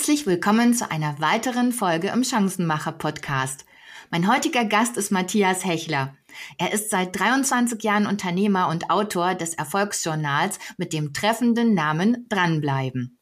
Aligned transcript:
Herzlich 0.00 0.24
willkommen 0.24 0.72
zu 0.72 0.90
einer 0.90 1.20
weiteren 1.20 1.72
Folge 1.72 2.08
im 2.08 2.24
Chancenmacher 2.24 2.92
Podcast. 2.92 3.66
Mein 4.10 4.32
heutiger 4.32 4.64
Gast 4.64 4.96
ist 4.96 5.12
Matthias 5.12 5.66
Hechler. 5.66 6.16
Er 6.56 6.72
ist 6.72 6.88
seit 6.88 7.20
23 7.20 7.82
Jahren 7.82 8.06
Unternehmer 8.06 8.68
und 8.68 8.88
Autor 8.88 9.34
des 9.34 9.52
Erfolgsjournals 9.52 10.58
mit 10.78 10.94
dem 10.94 11.12
treffenden 11.12 11.74
Namen 11.74 12.24
Dranbleiben. 12.30 13.18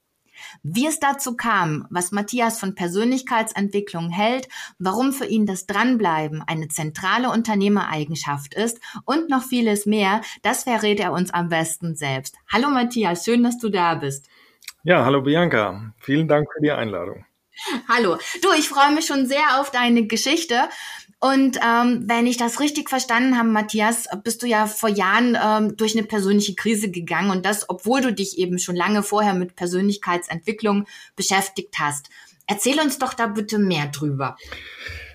Wie 0.63 0.87
es 0.87 1.01
dazu 1.01 1.35
kam, 1.35 1.89
was 1.91 2.13
Matthias 2.13 2.61
von 2.61 2.77
Persönlichkeitsentwicklung 2.77 4.11
hält, 4.11 4.49
warum 4.79 5.13
für 5.13 5.27
ihn 5.27 5.47
das 5.47 5.67
Dranbleiben 5.67 6.45
eine 6.47 6.69
zentrale 6.69 7.31
Unternehmereigenschaft 7.31 8.55
ist 8.55 8.79
und 9.05 9.29
noch 9.29 9.43
vieles 9.43 9.85
mehr, 9.85 10.21
das 10.43 10.63
verrät 10.63 11.01
er 11.01 11.13
uns 11.13 11.33
am 11.33 11.49
besten 11.49 11.97
selbst. 11.97 12.37
Hallo 12.53 12.71
Matthias, 12.71 13.25
schön, 13.25 13.43
dass 13.43 13.59
du 13.59 13.69
da 13.69 13.97
bist. 13.97 14.29
Ja, 14.85 15.05
hallo 15.05 15.23
Bianca. 15.23 15.93
Vielen 15.99 16.29
Dank 16.29 16.49
für 16.53 16.63
die 16.63 16.71
Einladung. 16.71 17.25
Hallo. 17.89 18.17
Du, 18.43 18.49
ich 18.57 18.69
freue 18.69 18.95
mich 18.95 19.07
schon 19.07 19.27
sehr 19.27 19.61
auf 19.61 19.73
deine 19.73 20.07
Geschichte. 20.07 20.69
Und 21.21 21.57
ähm, 21.57 22.05
wenn 22.07 22.29
ich 22.29 22.37
das 22.37 22.61
richtig 22.61 22.89
verstanden 22.89 23.37
habe, 23.37 23.49
Matthias, 23.49 24.07
bist 24.23 24.41
du 24.43 24.47
ja 24.47 24.67
vor 24.67 24.89
Jahren 24.89 25.37
ähm, 25.43 25.77
durch 25.77 25.99
eine 25.99 26.07
persönliche 26.07 26.55
Krise 26.55 26.93
gegangen 26.93 27.31
und 27.33 27.45
das, 27.45 27.69
obwohl 27.69 28.01
du 28.01 28.13
dich 28.13 28.39
eben 28.39 28.61
schon 28.61 28.77
lange 28.77 29.03
vorher 29.03 29.35
mit 29.35 29.57
Persönlichkeitsentwicklung 29.57 30.87
beschäftigt 31.17 31.75
hast. 31.81 32.09
Erzähl 32.47 32.79
uns 32.79 33.01
doch 33.01 33.15
da 33.15 33.27
bitte 33.27 33.59
mehr 33.59 33.89
drüber. 33.89 34.37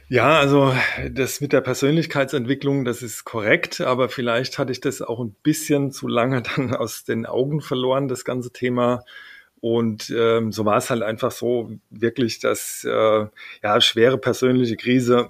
Ja, 0.09 0.37
also 0.37 0.75
das 1.09 1.39
mit 1.39 1.53
der 1.53 1.61
Persönlichkeitsentwicklung, 1.61 2.83
das 2.83 3.01
ist 3.01 3.23
korrekt, 3.23 3.79
aber 3.79 4.09
vielleicht 4.09 4.59
hatte 4.59 4.73
ich 4.73 4.81
das 4.81 5.01
auch 5.01 5.21
ein 5.21 5.33
bisschen 5.41 5.91
zu 5.91 6.09
lange 6.09 6.41
dann 6.55 6.75
aus 6.75 7.05
den 7.05 7.25
Augen 7.25 7.61
verloren, 7.61 8.09
das 8.09 8.25
ganze 8.25 8.51
Thema 8.51 9.05
und 9.63 10.09
ähm, 10.09 10.51
so 10.51 10.65
war 10.65 10.75
es 10.75 10.89
halt 10.89 11.03
einfach 11.03 11.31
so, 11.31 11.71
wirklich, 11.89 12.39
dass 12.39 12.83
äh, 12.83 13.25
ja 13.63 13.79
schwere 13.79 14.17
persönliche 14.17 14.75
Krise 14.75 15.29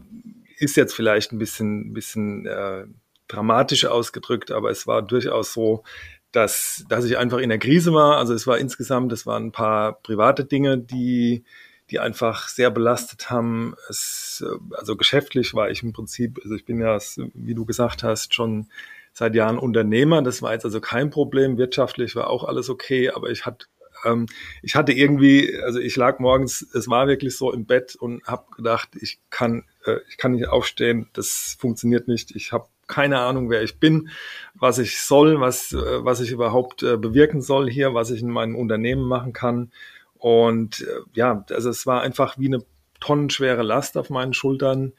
ist 0.57 0.75
jetzt 0.75 0.95
vielleicht 0.95 1.31
ein 1.31 1.37
bisschen, 1.37 1.93
bisschen 1.93 2.47
äh, 2.47 2.85
dramatisch 3.27 3.85
ausgedrückt, 3.85 4.49
aber 4.49 4.71
es 4.71 4.87
war 4.87 5.03
durchaus 5.03 5.53
so, 5.53 5.83
dass, 6.31 6.83
dass 6.89 7.05
ich 7.05 7.19
einfach 7.19 7.37
in 7.37 7.49
der 7.49 7.59
Krise 7.59 7.93
war. 7.93 8.17
Also 8.17 8.33
es 8.33 8.47
war 8.47 8.57
insgesamt, 8.57 9.11
es 9.13 9.27
waren 9.27 9.45
ein 9.45 9.51
paar 9.51 10.01
private 10.01 10.45
Dinge, 10.45 10.79
die, 10.79 11.43
die 11.91 11.99
einfach 11.99 12.47
sehr 12.47 12.71
belastet 12.71 13.29
haben. 13.29 13.75
Es, 13.87 14.43
äh, 14.43 14.75
also 14.75 14.95
geschäftlich 14.95 15.53
war 15.53 15.69
ich 15.69 15.83
im 15.83 15.93
Prinzip, 15.93 16.39
also 16.41 16.55
ich 16.55 16.65
bin 16.65 16.79
ja, 16.79 16.97
wie 17.35 17.53
du 17.53 17.65
gesagt 17.65 18.01
hast, 18.01 18.33
schon 18.33 18.65
seit 19.11 19.35
Jahren 19.35 19.59
Unternehmer. 19.59 20.23
Das 20.23 20.41
war 20.41 20.53
jetzt 20.53 20.65
also 20.65 20.81
kein 20.81 21.11
Problem. 21.11 21.59
Wirtschaftlich 21.59 22.15
war 22.15 22.31
auch 22.31 22.43
alles 22.43 22.71
okay, 22.71 23.11
aber 23.11 23.29
ich 23.29 23.45
hatte 23.45 23.67
ähm, 24.05 24.27
ich 24.61 24.75
hatte 24.75 24.91
irgendwie, 24.91 25.59
also 25.63 25.79
ich 25.79 25.95
lag 25.95 26.19
morgens, 26.19 26.67
es 26.73 26.87
war 26.87 27.07
wirklich 27.07 27.35
so 27.35 27.51
im 27.51 27.65
Bett 27.65 27.95
und 27.95 28.23
habe 28.25 28.45
gedacht, 28.55 28.89
ich 28.99 29.19
kann, 29.29 29.65
äh, 29.85 29.97
ich 30.09 30.17
kann 30.17 30.33
nicht 30.33 30.47
aufstehen, 30.47 31.09
das 31.13 31.57
funktioniert 31.59 32.07
nicht. 32.07 32.35
Ich 32.35 32.51
habe 32.51 32.67
keine 32.87 33.19
Ahnung, 33.19 33.49
wer 33.49 33.63
ich 33.63 33.79
bin, 33.79 34.09
was 34.53 34.77
ich 34.77 35.01
soll, 35.01 35.39
was, 35.39 35.71
äh, 35.71 36.05
was 36.05 36.19
ich 36.19 36.31
überhaupt 36.31 36.83
äh, 36.83 36.97
bewirken 36.97 37.41
soll 37.41 37.69
hier, 37.69 37.93
was 37.93 38.11
ich 38.11 38.21
in 38.21 38.29
meinem 38.29 38.55
Unternehmen 38.55 39.03
machen 39.03 39.33
kann. 39.33 39.71
Und 40.15 40.81
äh, 40.81 41.01
ja, 41.13 41.45
also 41.49 41.69
es 41.69 41.85
war 41.85 42.01
einfach 42.01 42.37
wie 42.37 42.47
eine 42.47 42.63
tonnenschwere 42.99 43.63
Last 43.63 43.97
auf 43.97 44.09
meinen 44.09 44.33
Schultern 44.33 44.93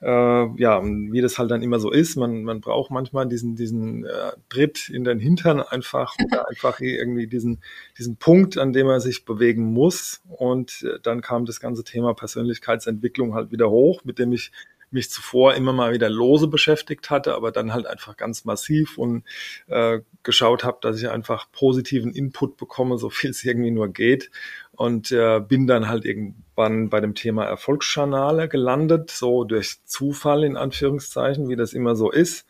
äh, 0.00 0.60
ja, 0.60 0.82
wie 0.84 1.20
das 1.20 1.38
halt 1.38 1.50
dann 1.50 1.62
immer 1.62 1.78
so 1.78 1.90
ist, 1.90 2.16
man, 2.16 2.42
man 2.42 2.60
braucht 2.60 2.90
manchmal 2.90 3.26
diesen, 3.26 3.56
diesen 3.56 4.04
äh, 4.04 4.32
Tritt 4.48 4.88
in 4.88 5.04
den 5.04 5.18
Hintern 5.18 5.60
einfach 5.60 6.14
oder 6.24 6.48
einfach 6.48 6.80
irgendwie 6.80 7.26
diesen, 7.26 7.62
diesen 7.98 8.16
Punkt, 8.16 8.58
an 8.58 8.72
dem 8.72 8.88
er 8.88 9.00
sich 9.00 9.24
bewegen 9.24 9.64
muss. 9.72 10.22
Und 10.28 10.82
äh, 10.82 10.98
dann 11.02 11.20
kam 11.20 11.44
das 11.44 11.60
ganze 11.60 11.84
Thema 11.84 12.14
Persönlichkeitsentwicklung 12.14 13.34
halt 13.34 13.50
wieder 13.50 13.70
hoch, 13.70 14.04
mit 14.04 14.18
dem 14.18 14.32
ich 14.32 14.52
mich 14.90 15.10
zuvor 15.10 15.54
immer 15.54 15.72
mal 15.72 15.92
wieder 15.92 16.08
lose 16.08 16.48
beschäftigt 16.48 17.10
hatte, 17.10 17.34
aber 17.34 17.50
dann 17.50 17.72
halt 17.72 17.86
einfach 17.86 18.16
ganz 18.16 18.44
massiv 18.44 18.98
und 18.98 19.24
äh, 19.66 20.00
geschaut 20.22 20.64
habe, 20.64 20.78
dass 20.80 21.00
ich 21.00 21.08
einfach 21.08 21.50
positiven 21.52 22.12
Input 22.12 22.56
bekomme, 22.56 22.98
so 22.98 23.10
viel 23.10 23.30
es 23.30 23.44
irgendwie 23.44 23.70
nur 23.70 23.88
geht. 23.88 24.30
Und 24.76 25.10
äh, 25.10 25.40
bin 25.40 25.66
dann 25.66 25.88
halt 25.88 26.04
irgendwann 26.04 26.90
bei 26.90 27.00
dem 27.00 27.14
Thema 27.14 27.44
Erfolgsjournale 27.44 28.48
gelandet, 28.48 29.10
so 29.10 29.44
durch 29.44 29.78
Zufall 29.86 30.44
in 30.44 30.56
Anführungszeichen, 30.56 31.48
wie 31.48 31.56
das 31.56 31.72
immer 31.72 31.96
so 31.96 32.10
ist. 32.10 32.46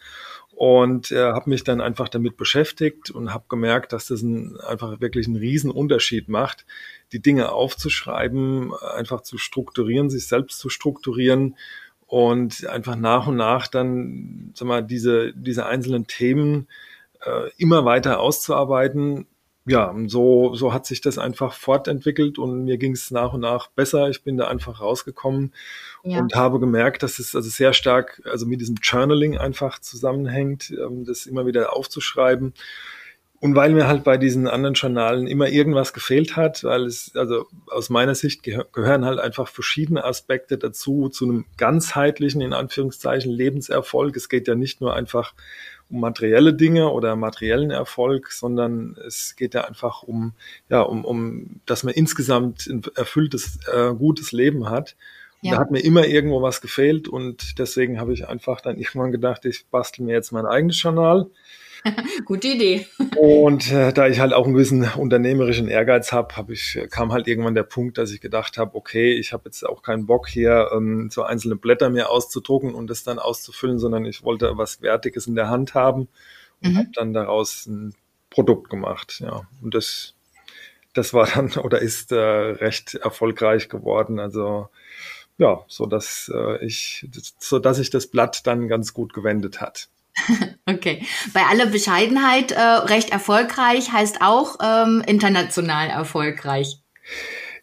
Und 0.51 1.13
äh, 1.13 1.33
habe 1.33 1.51
mich 1.51 1.65
dann 1.65 1.81
einfach 1.81 2.09
damit 2.09 2.37
beschäftigt 2.37 3.11
und 3.11 3.33
habe 3.33 3.45
gemerkt, 3.49 3.93
dass 3.93 4.07
das 4.07 4.23
ein, 4.23 4.57
einfach 4.67 5.01
wirklich 5.01 5.27
einen 5.27 5.37
riesen 5.37 5.71
Unterschied 5.71 6.29
macht, 6.29 6.67
die 7.13 7.21
Dinge 7.21 7.53
aufzuschreiben, 7.53 8.73
einfach 8.75 9.21
zu 9.21 9.39
strukturieren, 9.39 10.11
sich 10.11 10.27
selbst 10.27 10.59
zu 10.59 10.69
strukturieren 10.69 11.57
und 12.07 12.67
einfach 12.67 12.97
nach 12.97 13.27
und 13.27 13.37
nach 13.37 13.67
dann, 13.69 14.53
sag 14.55 14.67
mal, 14.67 14.83
diese, 14.83 15.33
diese 15.35 15.67
einzelnen 15.67 16.07
Themen 16.07 16.69
äh, 17.21 17.51
immer 17.59 17.85
weiter 17.85 18.21
auszuarbeiten. 18.21 19.27
Ja, 19.69 19.93
so, 20.07 20.55
so 20.55 20.73
hat 20.73 20.87
sich 20.87 21.01
das 21.01 21.19
einfach 21.19 21.53
fortentwickelt 21.53 22.39
und 22.39 22.65
mir 22.65 22.79
ging 22.79 22.93
es 22.93 23.11
nach 23.11 23.33
und 23.33 23.41
nach 23.41 23.67
besser. 23.67 24.09
Ich 24.09 24.23
bin 24.23 24.37
da 24.37 24.47
einfach 24.47 24.81
rausgekommen 24.81 25.53
ja. 26.05 26.21
und 26.21 26.37
habe 26.37 26.61
gemerkt, 26.61 27.03
dass 27.03 27.19
es 27.19 27.35
also 27.35 27.51
sehr 27.51 27.73
stark 27.73 28.23
also 28.25 28.47
mit 28.47 28.61
diesem 28.61 28.77
Journaling 28.81 29.37
einfach 29.39 29.81
zusammenhängt, 29.81 30.71
ähm, 30.71 31.05
das 31.05 31.27
immer 31.27 31.47
wieder 31.47 31.75
aufzuschreiben. 31.75 32.55
Und 33.47 33.55
weil 33.55 33.73
mir 33.75 33.87
halt 33.87 34.03
bei 34.03 34.17
diesen 34.17 34.49
anderen 34.49 34.75
Journalen 34.75 35.29
immer 35.29 35.49
irgendwas 35.49 35.93
gefehlt 35.93 36.35
hat, 36.35 36.65
weil 36.65 36.85
es, 36.85 37.13
also 37.15 37.47
aus 37.69 37.91
meiner 37.91 38.17
Sicht 38.17 38.43
gehör, 38.43 38.67
gehören 38.73 39.05
halt 39.05 39.21
einfach 39.21 39.47
verschiedene 39.47 40.03
Aspekte 40.03 40.59
dazu, 40.59 41.09
zu 41.11 41.27
einem 41.27 41.45
ganzheitlichen, 41.57 42.41
in 42.41 42.53
Anführungszeichen, 42.53 43.31
Lebenserfolg. 43.31 44.17
Es 44.17 44.29
geht 44.29 44.49
ja 44.49 44.57
nicht 44.57 44.81
nur 44.81 44.97
einfach 44.97 45.33
um 45.89 46.01
materielle 46.01 46.55
Dinge 46.55 46.91
oder 46.91 47.15
materiellen 47.15 47.71
Erfolg, 47.71 48.33
sondern 48.33 48.97
es 49.07 49.37
geht 49.37 49.55
ja 49.55 49.65
einfach 49.65 50.03
um, 50.03 50.33
ja, 50.69 50.81
um, 50.81 51.05
um, 51.05 51.61
dass 51.67 51.85
man 51.85 51.95
insgesamt 51.95 52.67
ein 52.67 52.83
erfülltes, 52.97 53.61
äh, 53.73 53.95
gutes 53.95 54.33
Leben 54.33 54.69
hat. 54.71 54.97
Ja. 55.41 55.53
Da 55.53 55.61
hat 55.61 55.71
mir 55.71 55.85
immer 55.85 56.05
irgendwo 56.05 56.43
was 56.43 56.61
gefehlt 56.61 57.07
und 57.07 57.61
deswegen 57.61 58.01
habe 58.01 58.13
ich 58.13 58.27
einfach 58.27 58.61
dann 58.61 58.77
irgendwann 58.81 59.13
gedacht, 59.13 59.45
ich 59.45 59.67
bastel 59.69 60.05
mir 60.05 60.15
jetzt 60.15 60.33
mein 60.33 60.47
eigenes 60.47 60.83
Journal 60.83 61.31
Gute 62.25 62.49
Idee. 62.49 62.87
Und 63.17 63.71
äh, 63.73 63.93
da 63.93 64.09
ich 64.09 64.21
halt 64.21 64.33
auch 64.33 64.45
einen 64.45 64.55
gewissen 64.55 64.89
unternehmerischen 64.97 65.69
Ehrgeiz 65.69 66.13
habe, 66.13 66.37
hab 66.37 66.51
ich, 66.51 66.79
kam 66.91 67.13
halt 67.13 67.29
irgendwann 67.29 67.55
der 67.55 67.63
Punkt, 67.63 67.99
dass 67.99 68.13
ich 68.13 68.21
gedacht 68.21 68.59
habe, 68.59 68.75
okay, 68.75 69.15
ich 69.15 69.33
habe 69.33 69.45
jetzt 69.47 69.65
auch 69.65 69.83
keinen 69.83 70.07
Bock 70.07 70.29
hier 70.29 70.71
ähm, 70.73 71.09
so 71.11 71.23
einzelne 71.23 71.57
Blätter 71.57 71.91
mir 71.91 72.11
auszudrucken 72.11 72.75
und 72.75 72.89
das 72.89 73.05
dann 73.05 73.19
auszufüllen, 73.19 73.79
sondern 73.79 74.05
ich 74.05 74.23
wollte 74.23 74.57
was 74.57 74.83
Wertiges 74.83 75.27
in 75.27 75.35
der 75.35 75.49
Hand 75.49 75.75
haben 75.75 76.09
und 76.63 76.73
mhm. 76.73 76.79
habe 76.79 76.89
dann 76.95 77.13
daraus 77.13 77.67
ein 77.67 77.95
Produkt 78.31 78.71
gemacht. 78.71 79.21
Ja, 79.21 79.43
und 79.63 79.75
das, 79.75 80.15
das 80.95 81.15
war 81.15 81.27
dann 81.27 81.53
oder 81.63 81.81
ist 81.81 82.13
äh, 82.13 82.17
recht 82.17 82.95
erfolgreich 82.95 83.69
geworden. 83.69 84.19
Also 84.19 84.69
ja, 85.39 85.65
so 85.69 85.87
dass 85.87 86.31
äh, 86.35 86.65
ich, 86.65 87.07
so 87.39 87.59
dass 87.59 87.77
sich 87.77 87.91
das 87.91 88.07
Blatt 88.07 88.47
dann 88.47 88.69
ganz 88.69 88.95
gut 88.95 89.13
gewendet 89.13 89.61
hat. 89.61 89.89
Okay. 90.69 91.07
Bei 91.33 91.43
aller 91.43 91.67
Bescheidenheit 91.67 92.51
äh, 92.51 92.61
recht 92.61 93.11
erfolgreich 93.11 93.93
heißt 93.93 94.21
auch 94.21 94.57
ähm, 94.61 95.01
international 95.07 95.89
erfolgreich. 95.89 96.81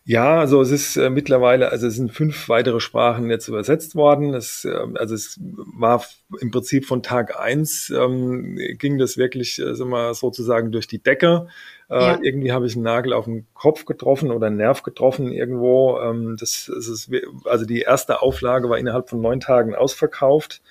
Ja, 0.06 0.40
also 0.40 0.62
es 0.62 0.70
ist 0.70 0.98
äh, 0.98 1.10
mittlerweile, 1.10 1.70
also 1.70 1.88
es 1.88 1.96
sind 1.96 2.12
fünf 2.12 2.50
weitere 2.50 2.82
Sprachen 2.82 3.30
jetzt 3.30 3.48
übersetzt 3.48 3.96
worden. 3.96 4.34
Es, 4.34 4.66
äh, 4.66 4.78
also 4.96 5.16
es 5.16 5.40
war 5.40 6.04
im 6.42 6.52
Prinzip 6.52 6.86
von 6.86 7.04
Tag 7.04 7.40
eins 7.40 7.90
ähm, 7.90 8.58
ging 8.78 8.98
das 8.98 9.16
wirklich 9.16 9.60
äh, 9.60 9.76
sagen 9.76 9.92
wir, 9.92 10.14
sozusagen 10.14 10.74
durch 10.74 10.88
die 10.88 11.02
Decke. 11.02 11.48
Äh, 11.90 12.02
ja. 12.02 12.20
Irgendwie 12.22 12.52
habe 12.52 12.66
ich 12.68 12.76
einen 12.76 12.84
Nagel 12.84 13.14
auf 13.14 13.26
den 13.26 13.48
Kopf 13.54 13.86
getroffen 13.86 14.32
oder 14.32 14.48
einen 14.48 14.58
Nerv 14.58 14.84
getroffen 14.84 15.32
irgendwo. 15.32 15.98
Ähm, 16.02 16.36
das, 16.38 16.70
das 16.74 16.90
ist, 16.90 17.10
also 17.46 17.64
die 17.64 17.82
erste 17.82 18.22
Auflage 18.22 18.70
war 18.70 18.78
innerhalb 18.78 19.10
von 19.10 19.22
neun 19.22 19.40
Tagen 19.40 19.74
ausverkauft. 19.74 20.62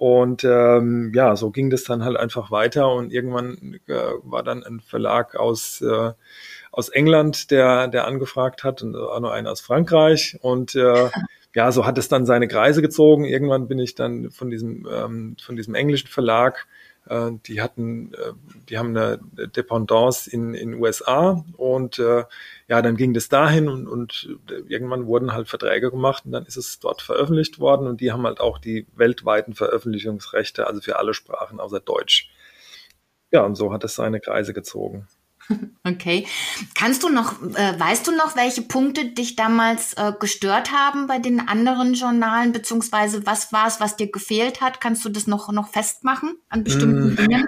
Und 0.00 0.44
ähm, 0.44 1.12
ja, 1.14 1.36
so 1.36 1.50
ging 1.50 1.68
das 1.68 1.84
dann 1.84 2.02
halt 2.02 2.16
einfach 2.16 2.50
weiter 2.50 2.90
und 2.90 3.12
irgendwann 3.12 3.78
äh, 3.86 3.94
war 4.22 4.42
dann 4.42 4.64
ein 4.64 4.80
Verlag 4.80 5.36
aus, 5.36 5.82
äh, 5.82 6.12
aus 6.72 6.88
England, 6.88 7.50
der, 7.50 7.86
der 7.86 8.06
angefragt 8.06 8.64
hat 8.64 8.80
und 8.80 8.96
auch 8.96 9.20
noch 9.20 9.30
einer 9.30 9.50
aus 9.50 9.60
Frankreich 9.60 10.38
und 10.40 10.74
äh, 10.74 11.10
ja, 11.54 11.70
so 11.70 11.84
hat 11.84 11.98
es 11.98 12.08
dann 12.08 12.24
seine 12.24 12.48
Kreise 12.48 12.80
gezogen. 12.80 13.26
Irgendwann 13.26 13.68
bin 13.68 13.78
ich 13.78 13.94
dann 13.94 14.30
von 14.30 14.48
diesem, 14.48 14.88
ähm, 14.90 15.36
von 15.38 15.54
diesem 15.54 15.74
englischen 15.74 16.08
Verlag 16.08 16.66
äh, 17.06 17.30
die 17.46 17.60
hatten, 17.60 18.12
äh, 18.14 18.32
die 18.68 18.78
haben 18.78 18.96
eine 18.96 19.18
Dependance 19.56 20.30
in 20.30 20.54
in 20.54 20.74
USA 20.74 21.44
und 21.56 21.98
äh, 21.98 22.24
ja, 22.68 22.82
dann 22.82 22.96
ging 22.96 23.14
das 23.14 23.28
dahin 23.28 23.68
und, 23.68 23.88
und 23.88 24.36
irgendwann 24.68 25.06
wurden 25.06 25.32
halt 25.32 25.48
Verträge 25.48 25.90
gemacht 25.90 26.24
und 26.26 26.32
dann 26.32 26.46
ist 26.46 26.56
es 26.56 26.78
dort 26.78 27.02
veröffentlicht 27.02 27.58
worden 27.58 27.86
und 27.86 28.00
die 28.00 28.12
haben 28.12 28.26
halt 28.26 28.40
auch 28.40 28.58
die 28.58 28.86
weltweiten 28.94 29.54
Veröffentlichungsrechte, 29.54 30.66
also 30.66 30.80
für 30.80 30.98
alle 30.98 31.14
Sprachen 31.14 31.60
außer 31.60 31.80
Deutsch. 31.80 32.30
Ja, 33.32 33.42
und 33.44 33.54
so 33.54 33.72
hat 33.72 33.84
es 33.84 33.94
seine 33.94 34.20
Kreise 34.20 34.52
gezogen. 34.52 35.06
Okay. 35.84 36.26
Kannst 36.74 37.02
du 37.02 37.08
noch, 37.08 37.42
äh, 37.42 37.78
weißt 37.78 38.06
du 38.06 38.12
noch, 38.12 38.36
welche 38.36 38.62
Punkte 38.62 39.06
dich 39.06 39.34
damals 39.36 39.94
äh, 39.94 40.12
gestört 40.18 40.72
haben 40.72 41.06
bei 41.06 41.18
den 41.18 41.40
anderen 41.40 41.94
Journalen, 41.94 42.52
beziehungsweise 42.52 43.26
was 43.26 43.52
war 43.52 43.66
es, 43.66 43.80
was 43.80 43.96
dir 43.96 44.10
gefehlt 44.10 44.60
hat? 44.60 44.80
Kannst 44.80 45.04
du 45.04 45.08
das 45.08 45.26
noch, 45.26 45.50
noch 45.52 45.68
festmachen 45.68 46.36
an 46.48 46.64
bestimmten 46.64 47.14
mm. 47.14 47.16
Dingen? 47.16 47.46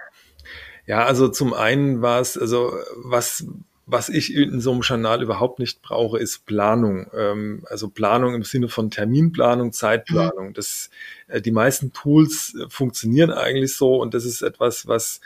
Ja, 0.86 1.04
also 1.04 1.28
zum 1.28 1.54
einen 1.54 2.02
war 2.02 2.20
es, 2.20 2.36
also 2.36 2.72
was, 2.96 3.46
was 3.86 4.08
ich 4.08 4.34
in 4.34 4.60
so 4.60 4.72
einem 4.72 4.80
Journal 4.80 5.22
überhaupt 5.22 5.58
nicht 5.58 5.82
brauche, 5.82 6.18
ist 6.18 6.46
Planung. 6.46 7.06
Ähm, 7.14 7.64
also 7.68 7.88
Planung 7.88 8.34
im 8.34 8.42
Sinne 8.42 8.68
von 8.68 8.90
Terminplanung, 8.90 9.72
Zeitplanung. 9.72 10.48
Mhm. 10.48 10.54
Das, 10.54 10.90
äh, 11.28 11.40
die 11.40 11.52
meisten 11.52 11.92
Tools 11.92 12.54
äh, 12.54 12.68
funktionieren 12.68 13.30
eigentlich 13.30 13.76
so 13.76 14.00
und 14.00 14.14
das 14.14 14.24
ist 14.24 14.42
etwas, 14.42 14.88
was, 14.88 15.20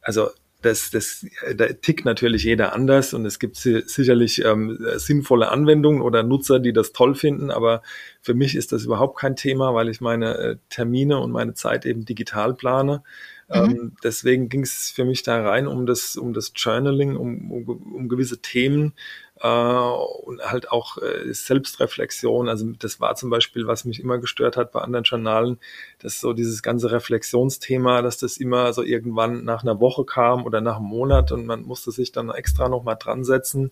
also 0.00 0.30
das, 0.60 0.90
das, 0.90 1.24
da 1.54 1.66
tickt 1.68 2.04
natürlich 2.04 2.42
jeder 2.42 2.72
anders 2.72 3.14
und 3.14 3.24
es 3.24 3.38
gibt 3.38 3.56
sicherlich 3.56 4.44
ähm, 4.44 4.76
sinnvolle 4.96 5.50
Anwendungen 5.50 6.02
oder 6.02 6.24
Nutzer, 6.24 6.58
die 6.58 6.72
das 6.72 6.92
toll 6.92 7.14
finden, 7.14 7.52
aber 7.52 7.82
für 8.22 8.34
mich 8.34 8.56
ist 8.56 8.72
das 8.72 8.84
überhaupt 8.84 9.18
kein 9.18 9.36
Thema, 9.36 9.72
weil 9.74 9.88
ich 9.88 10.00
meine 10.00 10.36
äh, 10.36 10.56
Termine 10.68 11.18
und 11.20 11.30
meine 11.30 11.54
Zeit 11.54 11.86
eben 11.86 12.04
digital 12.04 12.54
plane. 12.54 13.04
Mhm. 13.48 13.54
Ähm, 13.54 13.92
deswegen 14.02 14.48
ging 14.48 14.62
es 14.62 14.90
für 14.94 15.04
mich 15.04 15.22
da 15.22 15.40
rein 15.42 15.68
um 15.68 15.86
das, 15.86 16.16
um 16.16 16.32
das 16.32 16.52
Journaling, 16.56 17.16
um, 17.16 17.50
um, 17.52 17.94
um 17.94 18.08
gewisse 18.08 18.42
Themen, 18.42 18.94
äh, 19.40 19.48
und 19.48 20.42
halt 20.42 20.72
auch 20.72 20.98
äh, 20.98 21.32
Selbstreflexion. 21.32 22.48
Also 22.48 22.66
das 22.78 23.00
war 23.00 23.14
zum 23.14 23.30
Beispiel, 23.30 23.66
was 23.66 23.84
mich 23.84 24.00
immer 24.00 24.18
gestört 24.18 24.56
hat 24.56 24.72
bei 24.72 24.80
anderen 24.80 25.04
Journalen, 25.04 25.58
dass 26.00 26.20
so 26.20 26.32
dieses 26.32 26.62
ganze 26.62 26.90
Reflexionsthema, 26.90 28.02
dass 28.02 28.18
das 28.18 28.38
immer 28.38 28.72
so 28.72 28.82
irgendwann 28.82 29.44
nach 29.44 29.62
einer 29.62 29.80
Woche 29.80 30.04
kam 30.04 30.44
oder 30.44 30.60
nach 30.60 30.76
einem 30.76 30.86
Monat 30.86 31.32
und 31.32 31.46
man 31.46 31.62
musste 31.62 31.90
sich 31.90 32.12
dann 32.12 32.30
extra 32.30 32.68
nochmal 32.68 32.96
dran 32.98 33.24
setzen. 33.24 33.70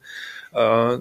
Äh, 0.53 0.99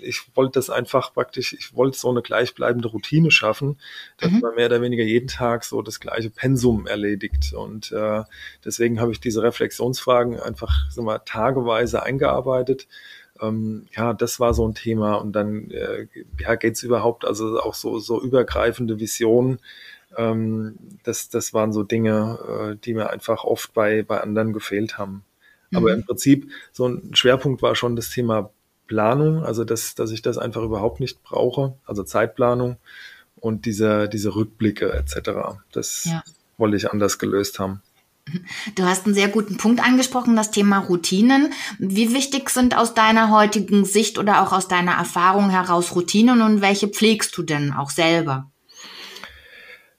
ich 0.00 0.22
wollte 0.34 0.52
das 0.58 0.70
einfach 0.70 1.12
praktisch, 1.14 1.52
ich 1.52 1.74
wollte 1.74 1.98
so 1.98 2.10
eine 2.10 2.22
gleichbleibende 2.22 2.88
Routine 2.88 3.30
schaffen, 3.30 3.78
dass 4.18 4.30
mhm. 4.30 4.40
man 4.40 4.54
mehr 4.56 4.66
oder 4.66 4.82
weniger 4.82 5.04
jeden 5.04 5.28
Tag 5.28 5.64
so 5.64 5.82
das 5.82 6.00
gleiche 6.00 6.30
Pensum 6.30 6.86
erledigt. 6.86 7.52
Und 7.52 7.92
äh, 7.92 8.22
deswegen 8.64 9.00
habe 9.00 9.12
ich 9.12 9.20
diese 9.20 9.42
Reflexionsfragen 9.42 10.40
einfach 10.40 10.72
so 10.90 11.02
mal 11.02 11.18
tageweise 11.18 12.02
eingearbeitet 12.02 12.88
ähm, 13.40 13.86
ja, 13.94 14.12
das 14.12 14.40
war 14.40 14.54
so 14.54 14.66
ein 14.66 14.74
Thema. 14.74 15.14
Und 15.14 15.32
dann 15.32 15.70
äh, 15.70 16.06
ja, 16.40 16.54
geht 16.54 16.74
es 16.74 16.82
überhaupt, 16.82 17.24
also 17.24 17.60
auch 17.60 17.74
so, 17.74 17.98
so 17.98 18.20
übergreifende 18.22 18.98
Visionen. 18.98 19.58
Ähm, 20.16 20.78
das, 21.02 21.28
das 21.28 21.54
waren 21.54 21.72
so 21.72 21.82
Dinge, 21.82 22.38
äh, 22.72 22.76
die 22.84 22.94
mir 22.94 23.10
einfach 23.10 23.44
oft 23.44 23.74
bei, 23.74 24.02
bei 24.02 24.20
anderen 24.20 24.52
gefehlt 24.52 24.98
haben. 24.98 25.24
Mhm. 25.70 25.76
Aber 25.78 25.92
im 25.92 26.04
Prinzip, 26.04 26.50
so 26.72 26.86
ein 26.88 27.14
Schwerpunkt 27.14 27.62
war 27.62 27.74
schon 27.74 27.96
das 27.96 28.10
Thema 28.10 28.50
Planung, 28.86 29.44
also 29.44 29.64
dass, 29.64 29.94
dass 29.94 30.10
ich 30.10 30.22
das 30.22 30.38
einfach 30.38 30.62
überhaupt 30.62 30.98
nicht 30.98 31.22
brauche, 31.22 31.74
also 31.84 32.02
Zeitplanung 32.02 32.78
und 33.36 33.66
diese, 33.66 34.08
diese 34.08 34.34
Rückblicke 34.34 34.92
etc. 34.92 35.58
Das 35.72 36.04
ja. 36.04 36.22
wollte 36.56 36.76
ich 36.76 36.90
anders 36.90 37.18
gelöst 37.18 37.58
haben. 37.58 37.82
Du 38.74 38.84
hast 38.84 39.06
einen 39.06 39.14
sehr 39.14 39.28
guten 39.28 39.56
Punkt 39.56 39.82
angesprochen, 39.82 40.36
das 40.36 40.50
Thema 40.50 40.78
Routinen. 40.78 41.52
Wie 41.78 42.14
wichtig 42.14 42.50
sind 42.50 42.76
aus 42.76 42.94
deiner 42.94 43.30
heutigen 43.30 43.84
Sicht 43.84 44.18
oder 44.18 44.42
auch 44.42 44.52
aus 44.52 44.68
deiner 44.68 44.92
Erfahrung 44.92 45.50
heraus 45.50 45.94
Routinen 45.94 46.42
und 46.42 46.60
welche 46.60 46.88
pflegst 46.88 47.36
du 47.36 47.42
denn 47.42 47.72
auch 47.72 47.90
selber? 47.90 48.50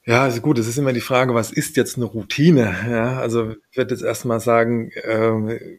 Ja, 0.06 0.24
also 0.24 0.42
gut, 0.42 0.58
es 0.58 0.68
ist 0.68 0.78
immer 0.78 0.94
die 0.94 1.02
Frage, 1.02 1.36
was 1.36 1.52
ist 1.52 1.78
jetzt 1.78 1.98
eine 1.98 2.06
Routine? 2.06 2.76
Ja, 2.90 3.20
also 3.20 3.52
ich 3.70 3.78
werde 3.78 3.94
jetzt 3.94 4.04
erstmal 4.04 4.40
sagen, 4.40 4.92
äh, 4.92 5.78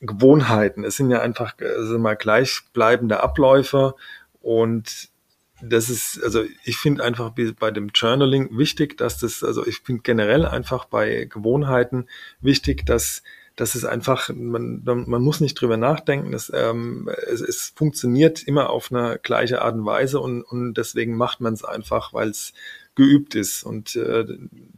Gewohnheiten. 0.00 0.84
Es 0.84 0.96
sind 0.96 1.10
ja 1.10 1.20
einfach 1.20 1.54
also 1.60 1.98
mal 1.98 2.14
gleichbleibende 2.14 3.20
Abläufe 3.20 3.94
und 4.40 5.10
das 5.60 5.90
ist, 5.90 6.22
also 6.22 6.44
ich 6.64 6.76
finde 6.76 7.04
einfach 7.04 7.32
bei 7.58 7.70
dem 7.70 7.88
Journaling 7.94 8.56
wichtig, 8.56 8.96
dass 8.96 9.18
das, 9.18 9.42
also 9.42 9.66
ich 9.66 9.80
finde 9.80 10.02
generell 10.02 10.46
einfach 10.46 10.84
bei 10.84 11.24
Gewohnheiten 11.24 12.06
wichtig, 12.40 12.86
dass 12.86 13.22
dass 13.58 13.74
es 13.74 13.84
einfach, 13.84 14.30
man, 14.32 14.82
man 14.84 15.20
muss 15.20 15.40
nicht 15.40 15.60
drüber 15.60 15.76
nachdenken, 15.76 16.32
es, 16.32 16.52
ähm, 16.54 17.10
es, 17.26 17.40
es 17.40 17.72
funktioniert 17.74 18.40
immer 18.44 18.70
auf 18.70 18.92
eine 18.92 19.18
gleiche 19.20 19.62
Art 19.62 19.74
und 19.74 19.84
Weise 19.84 20.20
und, 20.20 20.42
und 20.42 20.74
deswegen 20.74 21.16
macht 21.16 21.40
man 21.40 21.54
es 21.54 21.64
einfach, 21.64 22.12
weil 22.12 22.28
es 22.28 22.52
geübt 22.94 23.34
ist. 23.34 23.64
Und 23.64 23.96
äh, 23.96 24.26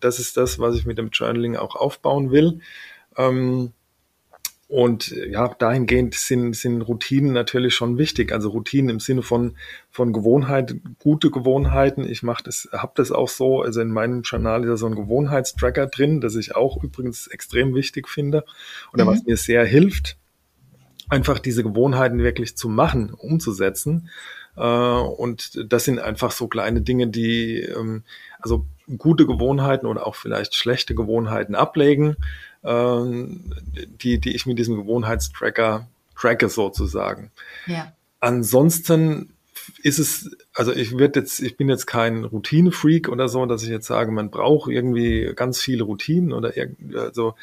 das 0.01 0.19
ist 0.19 0.39
das, 0.39 0.59
was 0.59 0.77
ich 0.77 0.87
mit 0.87 0.97
dem 0.97 1.11
Journaling 1.11 1.57
auch 1.57 1.77
aufbauen 1.77 2.31
will. 2.31 2.61
Ähm, 3.19 3.73
und 4.71 5.11
äh, 5.11 5.31
ja, 5.31 5.49
dahingehend 5.49 6.15
sind, 6.15 6.55
sind 6.55 6.81
Routinen 6.83 7.33
natürlich 7.33 7.75
schon 7.75 7.99
wichtig. 7.99 8.31
Also 8.31 8.51
Routinen 8.51 8.89
im 8.89 9.01
Sinne 9.01 9.23
von, 9.23 9.57
von 9.91 10.13
Gewohnheit, 10.13 10.77
gute 11.01 11.33
Gewohnheiten. 11.33 12.09
Ich 12.09 12.23
mache 12.23 12.45
das, 12.45 12.69
habe 12.73 12.93
das 12.95 13.11
auch 13.11 13.29
so. 13.29 13.63
Also 13.63 13.81
in 13.81 13.91
meinem 13.91 14.23
Journal 14.23 14.63
ist 14.63 14.69
ja 14.69 14.77
so 14.77 14.87
ein 14.87 14.95
Gewohnheitstracker 14.95 15.89
drin, 15.89 16.21
das 16.21 16.37
ich 16.37 16.55
auch 16.55 16.83
übrigens 16.85 17.27
extrem 17.27 17.75
wichtig 17.75 18.09
finde 18.09 18.45
oder 18.93 19.05
mhm. 19.05 19.09
was 19.09 19.25
mir 19.25 19.37
sehr 19.37 19.65
hilft, 19.65 20.17
einfach 21.09 21.41
diese 21.41 21.65
Gewohnheiten 21.65 22.21
wirklich 22.21 22.57
zu 22.57 22.69
machen, 22.69 23.13
umzusetzen. 23.13 24.09
Äh, 24.57 24.63
und 24.63 25.65
das 25.67 25.85
sind 25.85 25.99
einfach 25.99 26.31
so 26.31 26.47
kleine 26.47 26.81
Dinge, 26.81 27.09
die 27.09 27.59
ähm, 27.59 28.05
also 28.39 28.67
gute 28.99 29.27
Gewohnheiten 29.27 29.87
oder 29.87 30.07
auch 30.07 30.15
vielleicht 30.15 30.55
schlechte 30.55 30.95
Gewohnheiten 30.95 31.57
ablegen 31.57 32.17
ähm, 32.65 33.55
die, 34.03 34.19
die 34.19 34.35
ich 34.35 34.47
mit 34.47 34.59
diesem 34.59 34.77
Gewohnheitstracker 34.77 35.89
tracke 36.17 36.49
sozusagen. 36.49 37.31
Ja. 37.67 37.93
Ansonsten 38.21 39.33
ist 39.83 39.99
es, 39.99 40.31
also 40.55 40.73
ich 40.73 40.99
werde 40.99 41.21
jetzt, 41.21 41.41
ich 41.41 41.57
bin 41.57 41.69
jetzt 41.69 41.87
kein 41.87 42.25
Routine-Freak 42.25 43.09
oder 43.09 43.29
so, 43.29 43.45
dass 43.47 43.63
ich 43.63 43.69
jetzt 43.69 43.87
sage, 43.87 44.11
man 44.11 44.31
braucht 44.31 44.71
irgendwie 44.71 45.33
ganz 45.35 45.61
viele 45.61 45.85
Routinen 45.85 46.33
oder 46.33 46.53
so. 47.13 47.35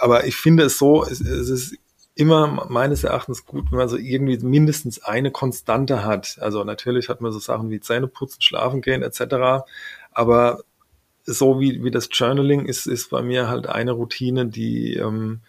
Aber 0.00 0.26
ich 0.26 0.36
finde 0.36 0.64
es 0.64 0.78
so, 0.78 1.04
es, 1.04 1.20
es 1.20 1.48
ist 1.48 1.76
immer 2.14 2.66
meines 2.68 3.02
Erachtens 3.02 3.44
gut, 3.44 3.70
wenn 3.70 3.78
man 3.78 3.88
so 3.88 3.96
irgendwie 3.96 4.38
mindestens 4.38 5.02
eine 5.02 5.30
Konstante 5.30 6.04
hat. 6.04 6.38
Also 6.40 6.62
natürlich 6.64 7.08
hat 7.08 7.20
man 7.20 7.32
so 7.32 7.38
Sachen 7.38 7.70
wie 7.70 7.80
Zähne 7.80 8.06
putzen, 8.06 8.40
schlafen 8.40 8.82
gehen 8.82 9.02
etc. 9.02 9.64
Aber 10.12 10.62
so 11.24 11.60
wie, 11.60 11.82
wie 11.82 11.90
das 11.90 12.08
Journaling 12.12 12.66
ist, 12.66 12.86
ist 12.86 13.10
bei 13.10 13.22
mir 13.22 13.48
halt 13.48 13.66
eine 13.66 13.92
Routine, 13.92 14.46
die, 14.46 14.94
ähm, 14.94 15.40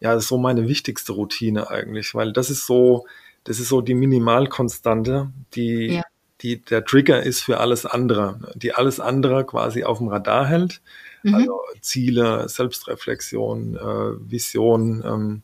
ja, 0.00 0.18
so 0.20 0.38
meine 0.38 0.68
wichtigste 0.68 1.12
Routine 1.12 1.70
eigentlich, 1.70 2.14
weil 2.14 2.32
das 2.32 2.50
ist 2.50 2.66
so, 2.66 3.06
das 3.44 3.60
ist 3.60 3.68
so 3.68 3.80
die 3.80 3.94
Minimalkonstante, 3.94 5.30
die, 5.54 5.86
ja. 5.94 6.02
die 6.42 6.60
der 6.60 6.84
Trigger 6.84 7.22
ist 7.22 7.42
für 7.42 7.58
alles 7.58 7.86
andere, 7.86 8.52
die 8.54 8.74
alles 8.74 9.00
andere 9.00 9.44
quasi 9.44 9.84
auf 9.84 9.98
dem 9.98 10.08
Radar 10.08 10.46
hält. 10.46 10.80
Mhm. 11.22 11.34
Also 11.34 11.60
Ziele, 11.80 12.48
Selbstreflexion, 12.48 13.76
äh, 13.76 14.30
Vision, 14.30 15.02
ähm, 15.04 15.42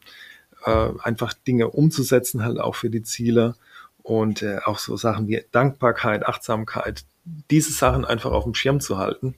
äh, 0.64 0.88
einfach 1.02 1.32
Dinge 1.32 1.70
umzusetzen, 1.70 2.44
halt 2.44 2.58
auch 2.58 2.76
für 2.76 2.90
die 2.90 3.02
Ziele 3.02 3.56
und 4.02 4.42
äh, 4.42 4.58
auch 4.64 4.78
so 4.78 4.96
Sachen 4.96 5.28
wie 5.28 5.44
Dankbarkeit, 5.50 6.26
Achtsamkeit, 6.26 7.04
diese 7.24 7.72
Sachen 7.72 8.04
einfach 8.04 8.32
auf 8.32 8.44
dem 8.44 8.54
Schirm 8.54 8.80
zu 8.80 8.98
halten. 8.98 9.34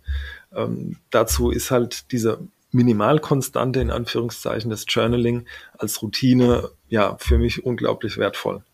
Ähm, 0.55 0.97
dazu 1.11 1.51
ist 1.51 1.71
halt 1.71 2.13
diese 2.13 2.41
Minimalkonstante 2.73 3.81
in 3.81 3.91
Anführungszeichen 3.91 4.71
des 4.71 4.85
Journaling 4.89 5.47
als 5.79 6.03
Routine 6.03 6.71
ja 6.89 7.17
für 7.19 7.39
mich 7.39 7.65
unglaublich 7.65 8.19
wertvoll. 8.19 8.65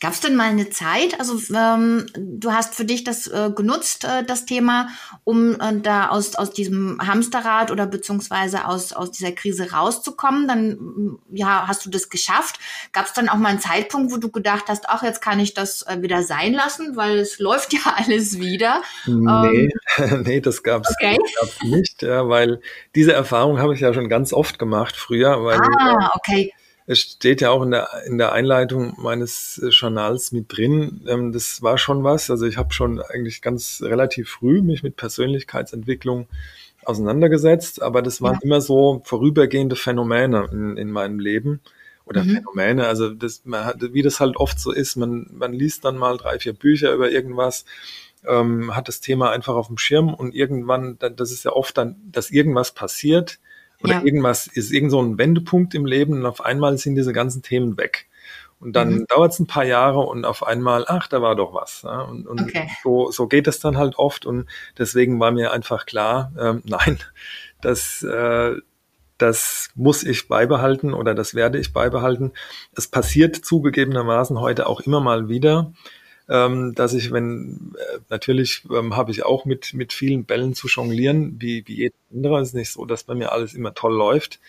Gab 0.00 0.12
es 0.12 0.20
denn 0.20 0.36
mal 0.36 0.48
eine 0.48 0.70
Zeit, 0.70 1.18
also 1.18 1.38
ähm, 1.54 2.06
du 2.16 2.52
hast 2.52 2.74
für 2.74 2.84
dich 2.84 3.04
das 3.04 3.26
äh, 3.26 3.50
genutzt, 3.54 4.04
äh, 4.04 4.24
das 4.24 4.46
Thema, 4.46 4.88
um 5.24 5.60
äh, 5.60 5.78
da 5.80 6.08
aus, 6.08 6.34
aus 6.36 6.52
diesem 6.52 6.98
Hamsterrad 7.00 7.70
oder 7.70 7.86
beziehungsweise 7.86 8.66
aus, 8.66 8.92
aus 8.92 9.10
dieser 9.10 9.32
Krise 9.32 9.72
rauszukommen, 9.72 10.48
dann 10.48 11.18
ja, 11.30 11.66
hast 11.66 11.84
du 11.84 11.90
das 11.90 12.08
geschafft. 12.08 12.58
Gab 12.92 13.06
es 13.06 13.12
dann 13.12 13.28
auch 13.28 13.36
mal 13.36 13.50
einen 13.50 13.60
Zeitpunkt, 13.60 14.12
wo 14.12 14.16
du 14.16 14.30
gedacht 14.30 14.64
hast, 14.68 14.88
ach, 14.88 15.02
jetzt 15.02 15.22
kann 15.22 15.40
ich 15.40 15.54
das 15.54 15.82
äh, 15.82 16.02
wieder 16.02 16.22
sein 16.22 16.52
lassen, 16.52 16.96
weil 16.96 17.18
es 17.18 17.38
läuft 17.40 17.72
ja 17.72 17.94
alles 17.96 18.38
wieder? 18.38 18.82
Nee, 19.06 19.68
ähm, 19.98 20.22
nee 20.26 20.40
das 20.40 20.62
gab 20.62 20.84
es 20.84 20.94
okay. 21.00 21.18
nicht, 21.64 22.02
ja, 22.02 22.28
weil 22.28 22.60
diese 22.94 23.12
Erfahrung 23.12 23.58
habe 23.58 23.74
ich 23.74 23.80
ja 23.80 23.92
schon 23.92 24.08
ganz 24.08 24.32
oft 24.32 24.58
gemacht 24.58 24.96
früher. 24.96 25.44
Weil, 25.44 25.58
ah, 25.58 26.10
okay 26.14 26.52
es 26.90 26.98
steht 26.98 27.40
ja 27.40 27.50
auch 27.50 27.62
in 27.62 27.70
der, 27.70 27.88
in 28.04 28.18
der 28.18 28.32
Einleitung 28.32 28.94
meines 28.98 29.58
äh, 29.62 29.68
Journals 29.68 30.32
mit 30.32 30.46
drin. 30.48 31.02
Ähm, 31.06 31.30
das 31.30 31.62
war 31.62 31.78
schon 31.78 32.02
was. 32.02 32.30
Also 32.30 32.46
ich 32.46 32.56
habe 32.56 32.74
schon 32.74 33.00
eigentlich 33.00 33.42
ganz 33.42 33.80
relativ 33.80 34.28
früh 34.28 34.60
mich 34.60 34.82
mit 34.82 34.96
Persönlichkeitsentwicklung 34.96 36.26
auseinandergesetzt, 36.84 37.80
aber 37.80 38.02
das 38.02 38.22
waren 38.22 38.34
ja. 38.34 38.40
immer 38.42 38.60
so 38.60 39.02
vorübergehende 39.04 39.76
Phänomene 39.76 40.48
in, 40.50 40.76
in 40.76 40.90
meinem 40.90 41.20
Leben 41.20 41.60
oder 42.06 42.24
mhm. 42.24 42.36
Phänomene. 42.36 42.88
Also 42.88 43.10
das, 43.10 43.42
man 43.44 43.66
hat, 43.66 43.76
wie 43.80 44.02
das 44.02 44.18
halt 44.18 44.36
oft 44.36 44.58
so 44.58 44.72
ist, 44.72 44.96
man, 44.96 45.30
man 45.30 45.52
liest 45.52 45.84
dann 45.84 45.96
mal 45.96 46.16
drei, 46.16 46.40
vier 46.40 46.54
Bücher 46.54 46.92
über 46.92 47.08
irgendwas, 47.12 47.66
ähm, 48.26 48.74
hat 48.74 48.88
das 48.88 49.00
Thema 49.00 49.30
einfach 49.30 49.54
auf 49.54 49.68
dem 49.68 49.78
Schirm 49.78 50.12
und 50.12 50.34
irgendwann, 50.34 50.98
das 50.98 51.30
ist 51.30 51.44
ja 51.44 51.52
oft 51.52 51.78
dann, 51.78 51.94
dass 52.10 52.32
irgendwas 52.32 52.72
passiert 52.72 53.38
oder 53.82 53.94
Ja. 53.94 54.02
irgendwas 54.02 54.46
ist 54.46 54.72
irgend 54.72 54.90
so 54.90 55.00
ein 55.00 55.18
Wendepunkt 55.18 55.74
im 55.74 55.86
Leben 55.86 56.14
und 56.14 56.26
auf 56.26 56.44
einmal 56.44 56.76
sind 56.78 56.94
diese 56.94 57.12
ganzen 57.12 57.42
Themen 57.42 57.76
weg. 57.76 58.06
Und 58.60 58.76
dann 58.76 58.90
mhm. 58.92 59.06
dauert 59.08 59.32
es 59.32 59.40
ein 59.40 59.46
paar 59.46 59.64
Jahre 59.64 60.00
und 60.00 60.26
auf 60.26 60.46
einmal, 60.46 60.84
ach, 60.86 61.08
da 61.08 61.22
war 61.22 61.34
doch 61.34 61.54
was. 61.54 61.82
Ja? 61.82 62.02
Und, 62.02 62.26
und 62.26 62.42
Okay. 62.42 62.68
so, 62.82 63.10
so 63.10 63.26
geht 63.26 63.48
es 63.48 63.58
dann 63.58 63.78
halt 63.78 63.96
oft. 63.96 64.26
Und 64.26 64.46
deswegen 64.76 65.18
war 65.18 65.30
mir 65.30 65.50
einfach 65.52 65.86
klar, 65.86 66.30
ähm, 66.38 66.62
nein, 66.66 66.98
das, 67.62 68.02
äh, 68.02 68.56
das 69.16 69.70
muss 69.74 70.02
ich 70.02 70.28
beibehalten 70.28 70.92
oder 70.92 71.14
das 71.14 71.34
werde 71.34 71.58
ich 71.58 71.72
beibehalten. 71.72 72.32
Es 72.76 72.86
passiert 72.86 73.36
zugegebenermaßen 73.36 74.38
heute 74.40 74.66
auch 74.66 74.80
immer 74.80 75.00
mal 75.00 75.28
wieder, 75.28 75.72
ähm, 76.30 76.74
dass 76.74 76.94
ich, 76.94 77.12
wenn, 77.12 77.74
äh, 77.76 77.98
natürlich 78.08 78.62
ähm, 78.70 78.96
habe 78.96 79.10
ich 79.10 79.24
auch 79.24 79.44
mit, 79.44 79.74
mit 79.74 79.92
vielen 79.92 80.24
Bällen 80.24 80.54
zu 80.54 80.68
jonglieren, 80.68 81.36
wie, 81.40 81.64
wie 81.66 81.74
jeder 81.74 81.94
andere. 82.14 82.40
Es 82.40 82.48
ist 82.48 82.54
nicht 82.54 82.72
so, 82.72 82.86
dass 82.86 83.04
bei 83.04 83.14
mir 83.14 83.32
alles 83.32 83.52
immer 83.54 83.74
toll 83.74 83.94
läuft 83.94 84.40